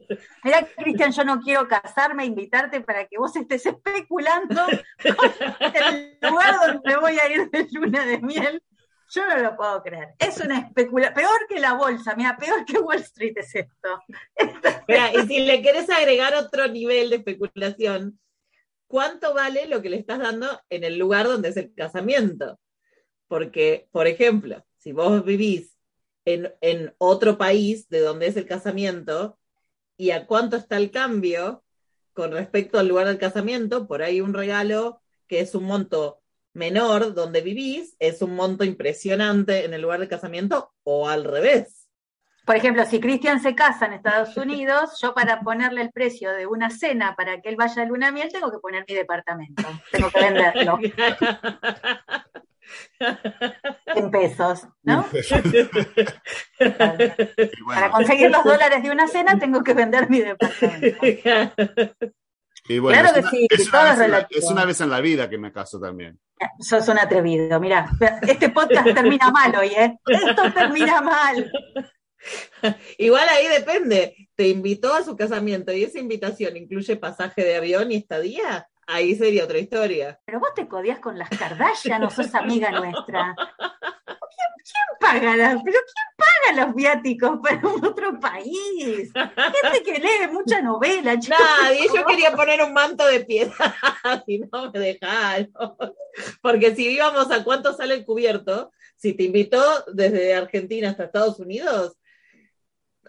Mira, 0.42 0.66
Cristian, 0.78 1.12
yo 1.12 1.24
no 1.24 1.38
quiero 1.40 1.68
casarme, 1.68 2.24
invitarte 2.24 2.80
para 2.80 3.06
que 3.06 3.18
vos 3.18 3.36
estés 3.36 3.66
especulando 3.66 4.62
el 5.04 6.18
lugar 6.22 6.54
donde 6.66 6.96
voy 6.96 7.18
a 7.18 7.30
ir 7.30 7.50
de 7.50 7.68
luna 7.70 8.06
de 8.06 8.18
miel. 8.20 8.62
Yo 9.10 9.26
no 9.26 9.36
lo 9.36 9.56
puedo 9.56 9.82
creer. 9.82 10.14
Es 10.18 10.40
una 10.40 10.58
especulación. 10.58 11.14
Peor 11.14 11.46
que 11.48 11.60
la 11.60 11.74
bolsa, 11.74 12.16
mira, 12.16 12.36
peor 12.38 12.64
que 12.64 12.78
Wall 12.78 12.96
Street 13.00 13.34
es 13.36 13.54
esto. 13.54 14.02
Mira, 14.88 15.12
y 15.12 15.26
si 15.26 15.40
le 15.40 15.60
querés 15.60 15.90
agregar 15.90 16.34
otro 16.34 16.66
nivel 16.68 17.10
de 17.10 17.16
especulación, 17.16 18.18
cuánto 18.86 19.34
vale 19.34 19.66
lo 19.66 19.82
que 19.82 19.90
le 19.90 19.98
estás 19.98 20.18
dando 20.18 20.48
en 20.70 20.84
el 20.84 20.98
lugar 20.98 21.26
donde 21.26 21.50
es 21.50 21.56
el 21.56 21.74
casamiento. 21.74 22.58
Porque, 23.28 23.88
por 23.90 24.06
ejemplo, 24.06 24.64
si 24.76 24.92
vos 24.92 25.24
vivís 25.24 25.76
en, 26.24 26.52
en 26.60 26.94
otro 26.98 27.38
país 27.38 27.88
de 27.88 28.00
donde 28.00 28.26
es 28.26 28.36
el 28.36 28.46
casamiento 28.46 29.38
y 29.96 30.10
a 30.10 30.26
cuánto 30.26 30.56
está 30.56 30.76
el 30.76 30.90
cambio 30.90 31.64
con 32.12 32.32
respecto 32.32 32.78
al 32.78 32.88
lugar 32.88 33.06
del 33.06 33.18
casamiento, 33.18 33.86
por 33.86 34.02
ahí 34.02 34.20
un 34.20 34.34
regalo 34.34 35.00
que 35.26 35.40
es 35.40 35.54
un 35.54 35.64
monto 35.64 36.22
menor 36.54 37.14
donde 37.14 37.42
vivís, 37.42 37.94
es 37.98 38.22
un 38.22 38.34
monto 38.34 38.64
impresionante 38.64 39.64
en 39.64 39.74
el 39.74 39.82
lugar 39.82 40.00
del 40.00 40.08
casamiento 40.08 40.72
o 40.84 41.08
al 41.08 41.24
revés. 41.24 41.86
Por 42.46 42.54
ejemplo, 42.54 42.84
si 42.86 43.00
Cristian 43.00 43.40
se 43.40 43.56
casa 43.56 43.86
en 43.86 43.94
Estados 43.94 44.36
Unidos, 44.36 44.98
yo 45.02 45.14
para 45.14 45.40
ponerle 45.40 45.82
el 45.82 45.90
precio 45.90 46.30
de 46.30 46.46
una 46.46 46.70
cena 46.70 47.16
para 47.16 47.40
que 47.40 47.48
él 47.48 47.56
vaya 47.56 47.82
a 47.82 47.86
luna 47.86 48.12
miel, 48.12 48.30
tengo 48.32 48.52
que 48.52 48.58
poner 48.58 48.84
mi 48.88 48.94
departamento. 48.94 49.64
Tengo 49.90 50.10
que 50.10 50.20
venderlo. 50.20 50.78
en 53.94 54.10
pesos, 54.10 54.66
¿no? 54.82 55.06
Para 57.66 57.90
conseguir 57.90 58.30
los 58.30 58.44
dólares 58.44 58.82
de 58.82 58.90
una 58.90 59.06
cena 59.08 59.38
tengo 59.38 59.62
que 59.62 59.74
vender 59.74 60.08
mi 60.10 60.20
departamento. 60.20 61.06
Y 62.68 62.80
bueno, 62.80 62.98
Claro 63.00 63.08
es 63.10 63.14
que 63.14 63.20
una- 63.20 63.30
sí, 63.30 63.46
es 63.48 63.70
todo 63.70 63.80
una, 63.80 63.90
es 63.92 63.96
vez 63.98 64.04
en 64.06 64.10
la, 64.10 64.16
relativo. 64.16 64.40
es 64.40 64.50
una 64.50 64.64
vez 64.64 64.80
en 64.80 64.90
la 64.90 65.00
vida 65.00 65.30
que 65.30 65.38
me 65.38 65.52
caso 65.52 65.78
también. 65.78 66.18
Sos 66.58 66.88
un 66.88 66.98
atrevido, 66.98 67.60
mira. 67.60 67.88
Este 68.22 68.48
podcast 68.48 68.92
termina 68.92 69.30
mal 69.30 69.54
hoy, 69.54 69.68
¿eh? 69.68 69.96
Esto 70.04 70.52
termina 70.52 71.00
mal. 71.00 71.48
Igual 72.98 73.28
ahí 73.28 73.46
depende. 73.46 74.16
Te 74.34 74.48
invitó 74.48 74.92
a 74.94 75.04
su 75.04 75.16
casamiento 75.16 75.72
y 75.72 75.84
esa 75.84 76.00
invitación 76.00 76.56
incluye 76.56 76.96
pasaje 76.96 77.44
de 77.44 77.54
avión 77.54 77.92
y 77.92 77.98
estadía. 77.98 78.66
Ahí 78.86 79.16
sería 79.16 79.44
otra 79.44 79.58
historia. 79.58 80.20
Pero 80.24 80.38
vos 80.38 80.54
te 80.54 80.68
codias 80.68 81.00
con 81.00 81.18
las 81.18 81.28
Kardashian, 81.28 82.00
no 82.00 82.10
sos 82.10 82.32
amiga 82.34 82.70
nuestra. 82.70 83.34
¿Quién, 83.36 84.50
quién 84.62 84.98
paga 85.00 85.36
las, 85.36 85.62
pero 85.62 85.78
quién 85.78 86.16
paga 86.16 86.66
los 86.66 86.74
viáticos 86.74 87.40
para 87.42 87.66
un 87.66 87.84
otro 87.84 88.20
país? 88.20 89.12
Gente 89.12 89.82
que 89.84 89.98
lee 89.98 90.28
mucha 90.30 90.62
novela, 90.62 91.18
chicos. 91.18 91.38
Nadie, 91.62 91.88
yo 91.94 92.04
quería 92.04 92.32
poner 92.32 92.62
un 92.62 92.72
manto 92.72 93.04
de 93.06 93.24
piedad 93.24 93.52
y 94.26 94.38
no 94.38 94.70
me 94.70 94.78
dejaron. 94.78 95.50
Porque 96.40 96.74
si 96.76 96.88
íbamos 96.88 97.30
a 97.32 97.42
cuánto 97.42 97.74
sale 97.74 97.94
el 97.94 98.04
cubierto, 98.04 98.70
si 98.94 99.14
te 99.14 99.24
invitó 99.24 99.62
desde 99.92 100.34
Argentina 100.34 100.90
hasta 100.90 101.04
Estados 101.04 101.40
Unidos, 101.40 101.96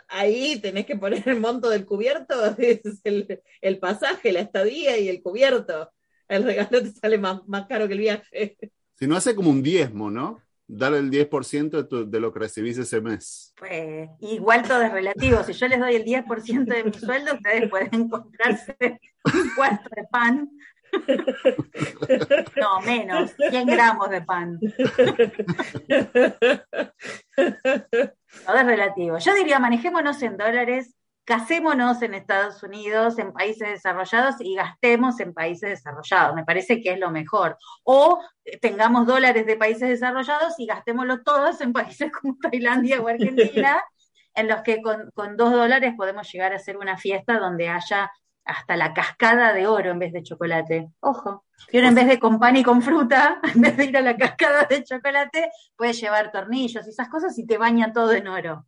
ahí 0.07 0.59
tenés 0.61 0.85
que 0.85 0.95
poner 0.97 1.27
el 1.27 1.39
monto 1.39 1.69
del 1.69 1.85
cubierto, 1.85 2.33
es 2.57 2.81
el, 3.03 3.41
el 3.61 3.79
pasaje, 3.79 4.31
la 4.31 4.41
estadía 4.41 4.97
y 4.97 5.09
el 5.09 5.21
cubierto. 5.21 5.91
El 6.27 6.43
regalo 6.43 6.81
te 6.81 6.91
sale 6.91 7.17
más, 7.17 7.47
más 7.47 7.67
caro 7.67 7.87
que 7.87 7.93
el 7.93 7.99
viaje. 7.99 8.57
Si 8.95 9.07
no 9.07 9.15
hace 9.15 9.35
como 9.35 9.49
un 9.49 9.63
diezmo, 9.63 10.09
¿no? 10.11 10.41
Darle 10.69 10.97
el 10.97 11.09
10% 11.09 11.77
de, 11.77 11.83
tu- 11.85 12.09
de 12.09 12.19
lo 12.19 12.33
que 12.33 12.39
recibís 12.39 12.77
ese 12.77 12.99
mes. 12.99 13.53
Pues, 13.57 14.09
igual 14.19 14.67
todo 14.67 14.81
es 14.81 14.91
relativo. 14.91 15.41
Si 15.43 15.53
yo 15.53 15.67
les 15.69 15.79
doy 15.79 15.95
el 15.95 16.03
10% 16.03 16.73
de 16.75 16.83
mi 16.83 16.91
sueldo, 16.93 17.35
ustedes 17.35 17.69
pueden 17.69 18.09
comprarse 18.09 18.75
un 19.33 19.49
cuarto 19.55 19.89
de 19.95 20.03
pan. 20.11 20.49
No, 22.55 22.81
menos, 22.81 23.31
100 23.49 23.65
gramos 23.67 24.09
de 24.09 24.21
pan. 24.21 24.59
Todo 28.45 28.57
es 28.57 28.65
relativo. 28.65 29.17
Yo 29.17 29.35
diría, 29.35 29.59
manejémonos 29.59 30.21
en 30.21 30.37
dólares, 30.37 30.95
casémonos 31.25 32.01
en 32.01 32.13
Estados 32.13 32.63
Unidos, 32.63 33.19
en 33.19 33.33
países 33.33 33.69
desarrollados 33.69 34.35
y 34.39 34.55
gastemos 34.55 35.19
en 35.19 35.33
países 35.33 35.69
desarrollados. 35.69 36.35
Me 36.35 36.45
parece 36.45 36.81
que 36.81 36.93
es 36.93 36.99
lo 36.99 37.11
mejor. 37.11 37.57
O 37.83 38.21
tengamos 38.61 39.05
dólares 39.05 39.45
de 39.45 39.57
países 39.57 39.89
desarrollados 39.89 40.57
y 40.57 40.65
gastémoslo 40.65 41.21
todos 41.23 41.59
en 41.61 41.73
países 41.73 42.11
como 42.11 42.37
Tailandia 42.41 43.01
o 43.01 43.07
Argentina, 43.07 43.83
en 44.33 44.47
los 44.47 44.61
que 44.61 44.81
con, 44.81 45.11
con 45.13 45.35
dos 45.35 45.51
dólares 45.51 45.93
podemos 45.97 46.31
llegar 46.31 46.53
a 46.53 46.57
hacer 46.57 46.77
una 46.77 46.97
fiesta 46.97 47.39
donde 47.39 47.69
haya 47.69 48.11
hasta 48.47 48.77
la 48.77 48.93
cascada 48.93 49.53
de 49.53 49.67
oro 49.67 49.91
en 49.91 49.99
vez 49.99 50.13
de 50.13 50.23
chocolate. 50.23 50.89
Ojo. 51.01 51.45
Y 51.71 51.79
uno 51.79 51.89
en 51.89 51.95
vez 51.95 52.07
de 52.07 52.19
con 52.19 52.39
pan 52.39 52.55
y 52.55 52.63
con 52.63 52.81
fruta, 52.81 53.39
en 53.55 53.61
vez 53.61 53.77
de 53.77 53.85
ir 53.85 53.97
a 53.97 54.01
la 54.01 54.15
cascada 54.15 54.63
de 54.63 54.83
chocolate, 54.83 55.51
puedes 55.75 55.99
llevar 55.99 56.31
tornillos 56.31 56.85
y 56.87 56.89
esas 56.89 57.09
cosas 57.09 57.37
y 57.37 57.45
te 57.45 57.57
baña 57.57 57.91
todo 57.93 58.13
en 58.13 58.27
oro. 58.27 58.65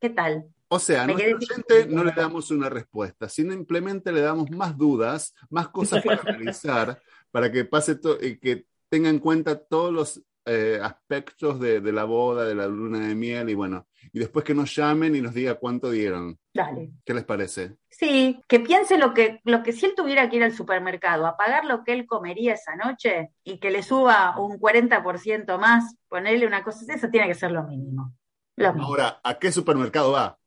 ¿Qué 0.00 0.10
tal? 0.10 0.44
O 0.68 0.78
sea, 0.78 1.02
a 1.02 1.06
nuestro 1.06 1.36
oyente 1.36 1.86
no 1.86 2.02
le 2.02 2.12
damos 2.12 2.50
una 2.50 2.68
respuesta, 2.70 3.28
simplemente 3.28 4.10
le 4.10 4.22
damos 4.22 4.50
más 4.50 4.76
dudas, 4.76 5.34
más 5.50 5.68
cosas 5.68 6.02
para 6.02 6.22
analizar, 6.26 7.00
para 7.30 7.52
que 7.52 7.64
pase 7.66 7.96
todo 7.96 8.16
y 8.20 8.38
que 8.38 8.66
tenga 8.88 9.10
en 9.10 9.18
cuenta 9.18 9.58
todos 9.58 9.92
los 9.92 10.22
eh, 10.44 10.78
aspectos 10.82 11.60
de, 11.60 11.80
de 11.80 11.92
la 11.92 12.04
boda, 12.04 12.44
de 12.44 12.54
la 12.54 12.66
luna 12.66 13.06
de 13.06 13.14
miel 13.14 13.50
y 13.50 13.54
bueno, 13.54 13.86
y 14.12 14.18
después 14.18 14.44
que 14.44 14.54
nos 14.54 14.74
llamen 14.74 15.14
y 15.14 15.20
nos 15.20 15.34
diga 15.34 15.54
cuánto 15.54 15.90
dieron. 15.90 16.38
Dale. 16.52 16.92
¿Qué 17.04 17.14
les 17.14 17.24
parece? 17.24 17.76
Sí, 17.88 18.40
que 18.48 18.60
piense 18.60 18.98
lo 18.98 19.14
que, 19.14 19.40
lo 19.44 19.62
que 19.62 19.72
si 19.72 19.86
él 19.86 19.94
tuviera 19.96 20.28
que 20.28 20.36
ir 20.36 20.42
al 20.42 20.52
supermercado 20.52 21.26
a 21.26 21.36
pagar 21.36 21.64
lo 21.64 21.84
que 21.84 21.92
él 21.92 22.06
comería 22.06 22.54
esa 22.54 22.74
noche 22.76 23.30
y 23.44 23.58
que 23.58 23.70
le 23.70 23.82
suba 23.82 24.38
un 24.38 24.58
40% 24.58 25.58
más, 25.58 25.96
ponerle 26.08 26.46
una 26.46 26.64
cosa, 26.64 26.92
eso 26.92 27.08
tiene 27.08 27.28
que 27.28 27.34
ser 27.34 27.52
lo 27.52 27.62
mínimo. 27.62 28.14
Lo 28.56 28.72
mínimo. 28.72 28.88
Ahora, 28.88 29.20
¿a 29.22 29.38
qué 29.38 29.52
supermercado 29.52 30.12
va? 30.12 30.38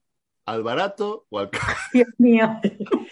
¿Al 0.45 0.62
barato 0.62 1.25
o 1.29 1.39
al 1.39 1.49
caro? 1.49 1.73
Dios 1.93 2.08
mío. 2.19 2.60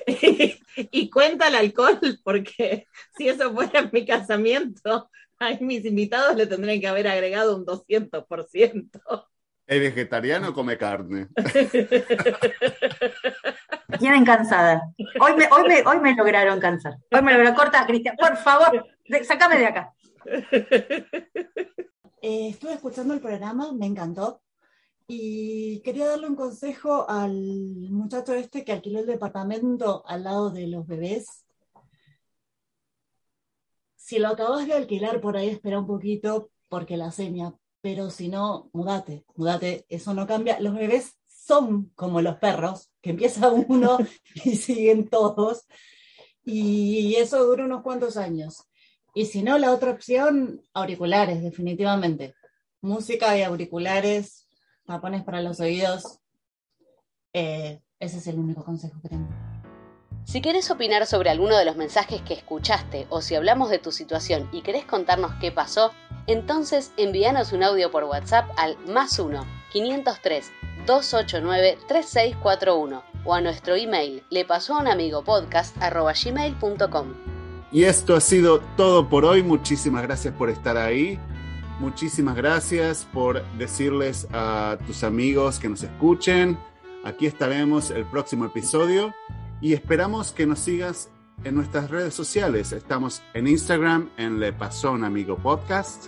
y 0.77 1.09
cuenta 1.09 1.47
el 1.47 1.55
alcohol, 1.55 1.99
porque 2.23 2.85
si 3.17 3.27
eso 3.27 3.51
fuera 3.53 3.79
en 3.79 3.89
mi 3.91 4.05
casamiento, 4.05 5.09
a 5.39 5.49
mis 5.59 5.83
invitados 5.83 6.35
le 6.35 6.45
tendrían 6.45 6.79
que 6.79 6.87
haber 6.87 7.07
agregado 7.07 7.55
un 7.55 7.65
200%. 7.65 9.27
¿Es 9.65 9.79
vegetariano 9.79 10.49
o 10.49 10.53
come 10.53 10.77
carne? 10.77 11.27
Tienen 13.99 14.25
cansada. 14.25 14.81
Hoy 15.19 15.35
me, 15.35 15.47
hoy, 15.51 15.67
me, 15.67 15.83
hoy 15.83 15.99
me 16.01 16.15
lograron 16.15 16.59
cansar. 16.59 16.95
Hoy 17.11 17.21
me 17.21 17.31
lograron. 17.31 17.55
Corta, 17.55 17.85
Cristian, 17.85 18.15
por 18.17 18.35
favor, 18.37 18.85
de- 19.07 19.23
sacame 19.23 19.57
de 19.57 19.65
acá. 19.65 19.93
Eh, 22.21 22.49
estuve 22.49 22.73
escuchando 22.73 23.13
el 23.13 23.21
programa, 23.21 23.71
me 23.73 23.85
encantó. 23.85 24.41
Y 25.07 25.81
quería 25.81 26.07
darle 26.07 26.27
un 26.27 26.35
consejo 26.35 27.09
al 27.09 27.33
muchacho 27.89 28.33
este 28.33 28.63
que 28.63 28.71
alquiló 28.71 28.99
el 28.99 29.05
departamento 29.05 30.03
al 30.07 30.23
lado 30.23 30.49
de 30.49 30.67
los 30.67 30.87
bebés. 30.87 31.45
Si 33.95 34.19
lo 34.19 34.29
acabas 34.29 34.67
de 34.67 34.73
alquilar 34.73 35.21
por 35.21 35.37
ahí, 35.37 35.49
espera 35.49 35.79
un 35.79 35.87
poquito 35.87 36.51
porque 36.69 36.97
la 36.97 37.11
seña. 37.11 37.53
Pero 37.81 38.09
si 38.09 38.29
no, 38.29 38.69
mudate, 38.73 39.25
mudate, 39.35 39.85
eso 39.89 40.13
no 40.13 40.25
cambia. 40.25 40.59
Los 40.59 40.73
bebés 40.73 41.17
son 41.27 41.91
como 41.95 42.21
los 42.21 42.37
perros, 42.37 42.91
que 43.01 43.11
empieza 43.11 43.51
uno 43.67 43.97
y 44.45 44.55
siguen 44.55 45.09
todos. 45.09 45.67
Y 46.45 47.15
eso 47.15 47.43
dura 47.45 47.65
unos 47.65 47.83
cuantos 47.83 48.17
años. 48.17 48.63
Y 49.13 49.25
si 49.25 49.43
no, 49.43 49.57
la 49.57 49.71
otra 49.71 49.91
opción, 49.91 50.61
auriculares, 50.73 51.43
definitivamente. 51.43 52.35
Música 52.81 53.37
y 53.37 53.43
auriculares, 53.43 54.42
tapones 54.85 55.23
para 55.23 55.41
los 55.41 55.59
oídos. 55.59 56.19
Eh, 57.33 57.81
ese 57.99 58.17
es 58.17 58.27
el 58.27 58.39
único 58.39 58.63
consejo 58.63 58.99
que 59.01 59.09
tengo. 59.09 59.29
Si 60.25 60.41
querés 60.41 60.71
opinar 60.71 61.05
sobre 61.05 61.29
alguno 61.29 61.57
de 61.57 61.65
los 61.65 61.75
mensajes 61.75 62.21
que 62.21 62.33
escuchaste 62.33 63.07
o 63.09 63.21
si 63.21 63.35
hablamos 63.35 63.69
de 63.69 63.79
tu 63.79 63.91
situación 63.91 64.49
y 64.51 64.61
querés 64.61 64.85
contarnos 64.85 65.33
qué 65.41 65.51
pasó, 65.51 65.91
entonces 66.27 66.93
envíanos 66.97 67.51
un 67.51 67.63
audio 67.63 67.91
por 67.91 68.05
WhatsApp 68.05 68.49
al 68.57 68.77
más 68.87 69.19
1 69.19 69.45
503 69.71 70.51
289 70.85 71.77
3641 71.87 73.03
o 73.25 73.33
a 73.33 73.41
nuestro 73.41 73.75
email 73.75 74.23
le 74.29 74.45
pasó 74.45 74.75
a 74.75 74.81
un 74.81 74.87
amigo 74.87 75.23
podcast 75.23 75.75
gmail.com. 75.77 77.13
Y 77.71 77.85
esto 77.85 78.15
ha 78.15 78.21
sido 78.21 78.59
todo 78.77 79.09
por 79.09 79.25
hoy. 79.25 79.43
Muchísimas 79.43 80.03
gracias 80.03 80.33
por 80.35 80.49
estar 80.49 80.77
ahí. 80.77 81.19
Muchísimas 81.79 82.35
gracias 82.35 83.07
por 83.11 83.43
decirles 83.57 84.27
a 84.31 84.77
tus 84.85 85.03
amigos 85.03 85.59
que 85.59 85.69
nos 85.69 85.83
escuchen. 85.83 86.57
Aquí 87.03 87.25
estaremos 87.25 87.91
el 87.91 88.05
próximo 88.05 88.45
episodio 88.45 89.13
y 89.59 89.73
esperamos 89.73 90.31
que 90.31 90.45
nos 90.45 90.59
sigas 90.59 91.09
en 91.43 91.55
nuestras 91.55 91.89
redes 91.89 92.13
sociales. 92.13 92.71
Estamos 92.71 93.21
en 93.33 93.47
Instagram 93.47 94.09
en 94.17 94.39
Le 94.39 94.53
Pasó 94.53 94.89
a 94.89 94.91
un 94.91 95.03
Amigo 95.03 95.37
Podcast. 95.37 96.07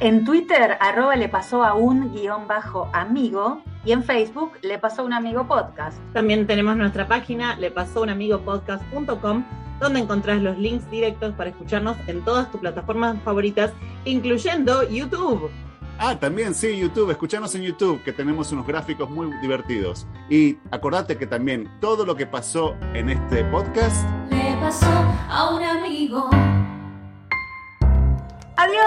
En 0.00 0.24
Twitter, 0.24 0.78
arroba 0.80 1.14
le 1.16 1.28
pasó 1.28 1.62
a 1.62 1.74
un 1.74 2.14
guion 2.14 2.46
bajo 2.48 2.88
amigo 2.94 3.62
y 3.84 3.92
en 3.92 4.02
Facebook 4.02 4.52
le 4.62 4.78
pasó 4.78 5.02
a 5.02 5.04
un 5.04 5.12
amigo 5.12 5.46
podcast. 5.46 5.98
También 6.14 6.46
tenemos 6.46 6.76
nuestra 6.76 7.06
página 7.06 7.56
lepasounamigopodcast.com 7.56 9.44
donde 9.80 10.00
encontrás 10.00 10.40
los 10.42 10.58
links 10.58 10.88
directos 10.90 11.34
para 11.34 11.50
escucharnos 11.50 11.96
en 12.06 12.24
todas 12.24 12.50
tus 12.50 12.60
plataformas 12.60 13.16
favoritas, 13.24 13.72
incluyendo 14.04 14.88
YouTube. 14.88 15.50
Ah, 16.02 16.18
también 16.18 16.54
sí, 16.54 16.78
YouTube. 16.78 17.10
Escuchanos 17.10 17.54
en 17.54 17.60
YouTube, 17.62 18.02
que 18.02 18.12
tenemos 18.12 18.50
unos 18.52 18.66
gráficos 18.66 19.10
muy 19.10 19.30
divertidos. 19.42 20.06
Y 20.30 20.56
acordate 20.70 21.18
que 21.18 21.26
también 21.26 21.70
todo 21.78 22.06
lo 22.06 22.16
que 22.16 22.26
pasó 22.26 22.74
en 22.94 23.10
este 23.10 23.44
podcast 23.44 24.06
Le 24.30 24.56
pasó 24.60 24.86
a 25.28 25.54
un 25.54 25.62
amigo. 25.62 26.30
¡Adiós! 28.56 28.80